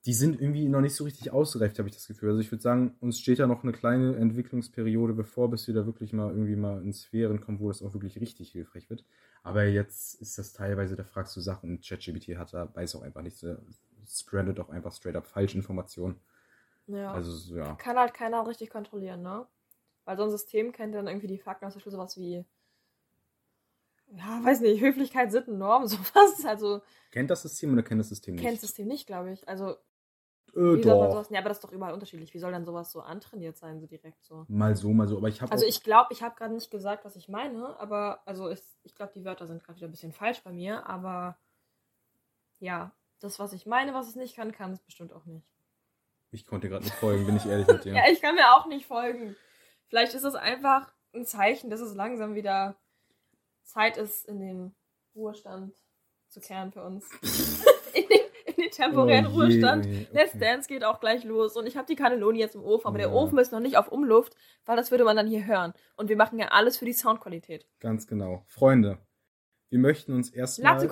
Die 0.06 0.12
sind 0.12 0.40
irgendwie 0.40 0.68
noch 0.68 0.80
nicht 0.80 0.96
so 0.96 1.04
richtig 1.04 1.30
ausgereift, 1.30 1.78
habe 1.78 1.88
ich 1.88 1.94
das 1.94 2.08
Gefühl. 2.08 2.30
Also 2.30 2.40
ich 2.40 2.50
würde 2.50 2.62
sagen, 2.62 2.96
uns 2.98 3.20
steht 3.20 3.38
ja 3.38 3.46
noch 3.46 3.62
eine 3.62 3.70
kleine 3.70 4.16
Entwicklungsperiode 4.16 5.12
bevor, 5.12 5.50
bis 5.50 5.68
wir 5.68 5.74
da 5.74 5.86
wirklich 5.86 6.12
mal 6.12 6.30
irgendwie 6.30 6.56
mal 6.56 6.82
in 6.82 6.92
Sphären 6.92 7.40
kommen, 7.40 7.60
wo 7.60 7.68
das 7.68 7.80
auch 7.80 7.94
wirklich 7.94 8.20
richtig 8.20 8.50
hilfreich 8.50 8.90
wird. 8.90 9.04
Aber 9.44 9.64
jetzt 9.64 10.20
ist 10.20 10.36
das 10.36 10.52
teilweise, 10.52 10.96
da 10.96 11.04
fragst 11.04 11.36
du 11.36 11.40
Sachen 11.40 11.70
und 11.70 11.86
ChatGPT 11.86 12.36
hat 12.36 12.54
da, 12.54 12.74
weiß 12.74 12.96
auch 12.96 13.02
einfach 13.02 13.22
nicht, 13.22 13.36
so 13.36 13.56
strandet 14.04 14.58
auch 14.58 14.70
einfach 14.70 14.92
straight 14.92 15.14
up 15.14 15.28
Falschinformationen. 15.28 16.16
Ja. 16.88 17.12
Also 17.12 17.30
so, 17.30 17.56
ja. 17.56 17.76
Kann 17.76 17.96
halt 17.96 18.14
keiner 18.14 18.44
richtig 18.48 18.70
kontrollieren, 18.70 19.22
ne? 19.22 19.46
Weil 20.04 20.16
so 20.16 20.24
ein 20.24 20.30
System 20.30 20.72
kennt 20.72 20.96
dann 20.96 21.06
irgendwie 21.06 21.28
die 21.28 21.38
Fakten, 21.38 21.70
zum 21.70 21.78
Beispiel 21.78 21.92
sowas 21.92 22.16
wie, 22.16 22.44
ja, 24.12 24.40
weiß 24.44 24.60
nicht, 24.60 24.80
Höflichkeit, 24.80 25.32
Sitten, 25.32 25.58
Norm, 25.58 25.86
sowas. 25.88 26.44
Also 26.44 26.82
Kennt 27.10 27.30
das 27.30 27.42
System 27.42 27.72
oder 27.72 27.82
kennt 27.82 28.00
das 28.00 28.08
System 28.08 28.34
nicht? 28.34 28.42
kennt 28.44 28.54
das 28.56 28.62
System 28.62 28.88
nicht, 28.88 29.06
glaube 29.06 29.32
ich. 29.32 29.46
Also, 29.48 29.70
Äh, 30.54 30.76
wie 30.76 30.82
soll 30.82 30.98
man 30.98 31.08
doch. 31.08 31.12
sowas, 31.12 31.28
ja, 31.30 31.40
aber 31.40 31.48
das 31.48 31.58
ist 31.58 31.64
doch 31.64 31.72
überall 31.72 31.92
unterschiedlich. 31.94 32.32
Wie 32.34 32.38
soll 32.38 32.52
dann 32.52 32.64
sowas 32.64 32.92
so 32.92 33.00
antrainiert 33.00 33.56
sein, 33.56 33.80
so 33.80 33.86
direkt 33.86 34.22
so? 34.24 34.44
Mal 34.48 34.76
so, 34.76 34.92
mal 34.92 35.06
so. 35.08 35.16
Aber 35.18 35.28
ich 35.28 35.40
habe 35.42 35.52
Also 35.52 35.64
ich 35.66 35.82
glaube, 35.82 36.12
ich 36.12 36.22
habe 36.22 36.34
gerade 36.36 36.54
nicht 36.54 36.70
gesagt, 36.70 37.04
was 37.04 37.16
ich 37.16 37.28
meine, 37.28 37.78
aber 37.80 38.20
also 38.26 38.50
ich, 38.50 38.60
ich 38.82 38.94
glaube, 38.94 39.12
die 39.14 39.24
Wörter 39.24 39.46
sind 39.46 39.62
gerade 39.64 39.76
wieder 39.78 39.88
ein 39.88 39.92
bisschen 39.92 40.12
falsch 40.12 40.42
bei 40.42 40.52
mir, 40.52 40.86
aber 40.86 41.38
ja, 42.58 42.92
das, 43.20 43.38
was 43.38 43.52
ich 43.52 43.66
meine, 43.66 43.94
was 43.94 44.08
es 44.08 44.16
nicht 44.16 44.36
kann, 44.36 44.52
kann 44.52 44.72
es 44.72 44.80
bestimmt 44.80 45.12
auch 45.12 45.24
nicht. 45.26 45.46
ich 46.32 46.46
konnte 46.46 46.68
gerade 46.68 46.84
nicht 46.84 46.96
folgen, 46.96 47.26
bin 47.26 47.36
ich 47.36 47.46
ehrlich 47.46 47.66
mit 47.66 47.84
dir. 47.84 47.94
Ja, 47.94 48.02
ich 48.10 48.20
kann 48.20 48.34
mir 48.34 48.52
auch 48.54 48.66
nicht 48.66 48.86
folgen. 48.86 49.36
Vielleicht 49.88 50.14
ist 50.14 50.24
es 50.24 50.34
einfach 50.34 50.92
ein 51.14 51.24
Zeichen, 51.24 51.70
dass 51.70 51.80
es 51.80 51.94
langsam 51.94 52.34
wieder 52.34 52.76
Zeit 53.66 53.96
ist, 53.96 54.26
in 54.26 54.40
den 54.40 54.74
Ruhestand 55.14 55.74
zu 56.28 56.40
kehren 56.40 56.72
für 56.72 56.82
uns. 56.82 57.08
in, 57.94 58.04
den, 58.08 58.20
in 58.46 58.54
den 58.56 58.70
temporären 58.70 59.26
Oh 59.26 59.30
Ruhestand. 59.40 59.86
oh 59.86 59.88
je, 59.88 60.06
Let's 60.12 60.34
okay. 60.34 60.38
Dance 60.44 60.68
geht 60.68 60.84
auch 60.84 61.00
gleich 61.00 61.24
los 61.24 61.56
und 61.56 61.66
ich 61.66 61.76
habe 61.76 61.86
die 61.86 61.96
Cannelloni 61.96 62.38
jetzt 62.38 62.54
im 62.54 62.62
Ofen, 62.64 62.86
aber 62.86 62.98
der 62.98 63.08
Ja. 63.08 63.14
Ofen 63.14 63.38
ist 63.38 63.52
noch 63.52 63.60
nicht 63.60 63.76
auf 63.76 63.88
Umluft, 63.88 64.34
weil 64.64 64.76
das 64.76 64.90
würde 64.90 65.04
man 65.04 65.16
dann 65.16 65.26
hier 65.26 65.46
hören. 65.46 65.72
Und 65.96 66.08
wir 66.08 66.16
machen 66.16 66.38
ja 66.38 66.48
alles 66.48 66.78
für 66.78 66.84
die 66.84 66.92
Soundqualität. 66.92 67.66
Ganz 67.80 68.06
genau. 68.06 68.44
Freunde, 68.46 68.98
wir 69.68 69.78
möchten 69.78 70.12
uns 70.12 70.30
erstmal 70.30 70.88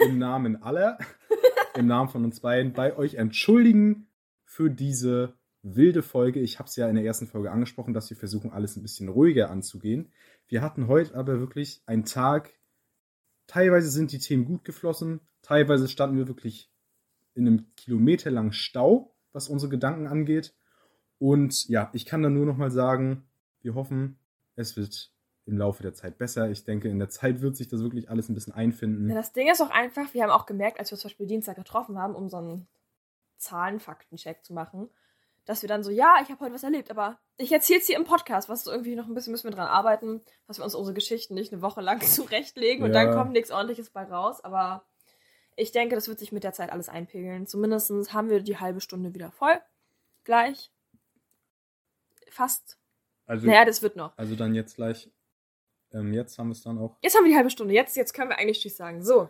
im 0.00 0.18
Namen 0.18 0.62
aller, 0.62 0.98
im 1.74 1.86
Namen 1.86 2.08
von 2.08 2.24
uns 2.24 2.40
beiden, 2.40 2.72
bei 2.72 2.96
euch 2.96 3.14
entschuldigen 3.14 4.08
für 4.44 4.70
diese 4.70 5.34
wilde 5.62 6.02
Folge. 6.02 6.40
Ich 6.40 6.58
habe 6.58 6.68
es 6.68 6.76
ja 6.76 6.88
in 6.88 6.96
der 6.96 7.04
ersten 7.04 7.26
Folge 7.26 7.50
angesprochen, 7.50 7.94
dass 7.94 8.10
wir 8.10 8.16
versuchen, 8.16 8.50
alles 8.50 8.76
ein 8.76 8.82
bisschen 8.82 9.08
ruhiger 9.08 9.50
anzugehen. 9.50 10.10
Wir 10.48 10.62
hatten 10.62 10.88
heute 10.88 11.14
aber 11.14 11.40
wirklich 11.40 11.82
einen 11.86 12.04
Tag, 12.04 12.50
teilweise 13.46 13.90
sind 13.90 14.12
die 14.12 14.18
Themen 14.18 14.44
gut 14.44 14.64
geflossen, 14.64 15.20
teilweise 15.40 15.88
standen 15.88 16.16
wir 16.16 16.28
wirklich 16.28 16.70
in 17.34 17.46
einem 17.46 17.74
kilometerlangen 17.76 18.52
Stau, 18.52 19.14
was 19.32 19.48
unsere 19.48 19.70
Gedanken 19.70 20.06
angeht. 20.06 20.54
Und 21.18 21.68
ja, 21.68 21.90
ich 21.92 22.04
kann 22.04 22.22
dann 22.22 22.34
nur 22.34 22.46
noch 22.46 22.56
mal 22.56 22.70
sagen, 22.70 23.24
wir 23.62 23.74
hoffen, 23.74 24.18
es 24.56 24.76
wird 24.76 25.12
im 25.46 25.56
Laufe 25.56 25.82
der 25.82 25.94
Zeit 25.94 26.18
besser. 26.18 26.50
Ich 26.50 26.64
denke, 26.64 26.88
in 26.88 26.98
der 26.98 27.08
Zeit 27.08 27.40
wird 27.40 27.56
sich 27.56 27.68
das 27.68 27.80
wirklich 27.80 28.10
alles 28.10 28.28
ein 28.28 28.34
bisschen 28.34 28.52
einfinden. 28.52 29.08
Ja, 29.08 29.14
das 29.14 29.32
Ding 29.32 29.50
ist 29.50 29.60
auch 29.60 29.70
einfach, 29.70 30.12
wir 30.14 30.22
haben 30.22 30.30
auch 30.30 30.46
gemerkt, 30.46 30.78
als 30.78 30.90
wir 30.90 30.94
uns 30.94 31.02
zum 31.02 31.08
Beispiel 31.08 31.26
Dienstag 31.26 31.56
getroffen 31.56 31.98
haben, 31.98 32.14
um 32.14 32.28
so 32.28 32.36
einen 32.36 32.66
Zahlenfaktencheck 33.38 34.44
zu 34.44 34.52
machen, 34.52 34.88
dass 35.44 35.62
wir 35.62 35.68
dann 35.68 35.82
so, 35.82 35.90
ja, 35.90 36.16
ich 36.22 36.28
habe 36.30 36.40
heute 36.40 36.54
was 36.54 36.62
erlebt, 36.62 36.90
aber 36.90 37.18
ich 37.36 37.50
erzähle 37.52 37.80
es 37.80 37.86
hier 37.86 37.96
im 37.96 38.04
Podcast, 38.04 38.48
was 38.48 38.64
so 38.64 38.70
irgendwie 38.70 38.94
noch 38.94 39.06
ein 39.06 39.14
bisschen 39.14 39.32
müssen 39.32 39.48
wir 39.48 39.56
dran 39.56 39.66
arbeiten, 39.66 40.22
dass 40.46 40.58
wir 40.58 40.64
uns 40.64 40.74
unsere 40.74 40.94
Geschichten 40.94 41.34
nicht 41.34 41.52
eine 41.52 41.62
Woche 41.62 41.80
lang 41.80 42.00
zurechtlegen 42.06 42.84
und 42.84 42.92
Ja. 42.94 43.04
dann 43.04 43.14
kommt 43.14 43.32
nichts 43.32 43.50
ordentliches 43.50 43.90
bei 43.90 44.04
raus, 44.04 44.42
aber 44.44 44.84
Ich 45.56 45.70
denke, 45.72 45.94
das 45.96 46.08
wird 46.08 46.18
sich 46.18 46.32
mit 46.32 46.44
der 46.44 46.52
Zeit 46.54 46.70
alles 46.72 46.88
einpegeln. 46.88 47.46
Zumindest 47.46 47.90
haben 48.14 48.30
wir 48.30 48.40
die 48.40 48.58
halbe 48.58 48.80
Stunde 48.80 49.12
wieder 49.14 49.30
voll. 49.30 49.60
Gleich. 50.24 50.70
Fast. 52.30 52.78
Also, 53.26 53.46
Naja, 53.46 53.64
das 53.64 53.82
wird 53.82 53.96
noch. 53.96 54.16
also 54.16 54.34
dann 54.34 54.54
jetzt 54.54 54.76
gleich. 54.76 55.10
Ähm, 55.92 56.14
jetzt 56.14 56.38
haben 56.38 56.48
wir 56.48 56.52
es 56.52 56.62
dann 56.62 56.78
auch. 56.78 56.96
Jetzt 57.02 57.14
haben 57.16 57.24
wir 57.24 57.30
die 57.30 57.36
halbe 57.36 57.50
Stunde. 57.50 57.74
Jetzt, 57.74 57.96
jetzt 57.96 58.14
können 58.14 58.30
wir 58.30 58.38
eigentlich 58.38 58.60
Tschüss 58.62 58.76
sagen. 58.78 59.02
So, 59.04 59.28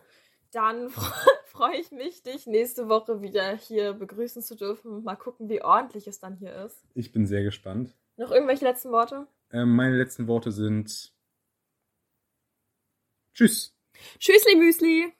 dann 0.52 0.92
freue 1.52 1.76
ich 1.76 1.92
mich, 1.92 2.22
dich 2.22 2.46
nächste 2.46 2.88
Woche 2.88 3.20
wieder 3.20 3.54
hier 3.56 3.92
begrüßen 3.92 4.42
zu 4.42 4.56
dürfen. 4.56 5.04
Mal 5.04 5.16
gucken, 5.16 5.48
wie 5.48 5.62
ordentlich 5.62 6.06
es 6.08 6.18
dann 6.18 6.36
hier 6.36 6.54
ist. 6.64 6.82
Ich 6.94 7.12
bin 7.12 7.26
sehr 7.26 7.44
gespannt. 7.44 7.94
Noch 8.16 8.30
irgendwelche 8.30 8.64
letzten 8.64 8.90
Worte? 8.90 9.26
Ähm, 9.52 9.76
meine 9.76 9.96
letzten 9.96 10.26
Worte 10.26 10.50
sind. 10.50 11.12
Tschüss. 13.34 13.76
Tschüssli 14.18 14.56
Müsli! 14.56 15.12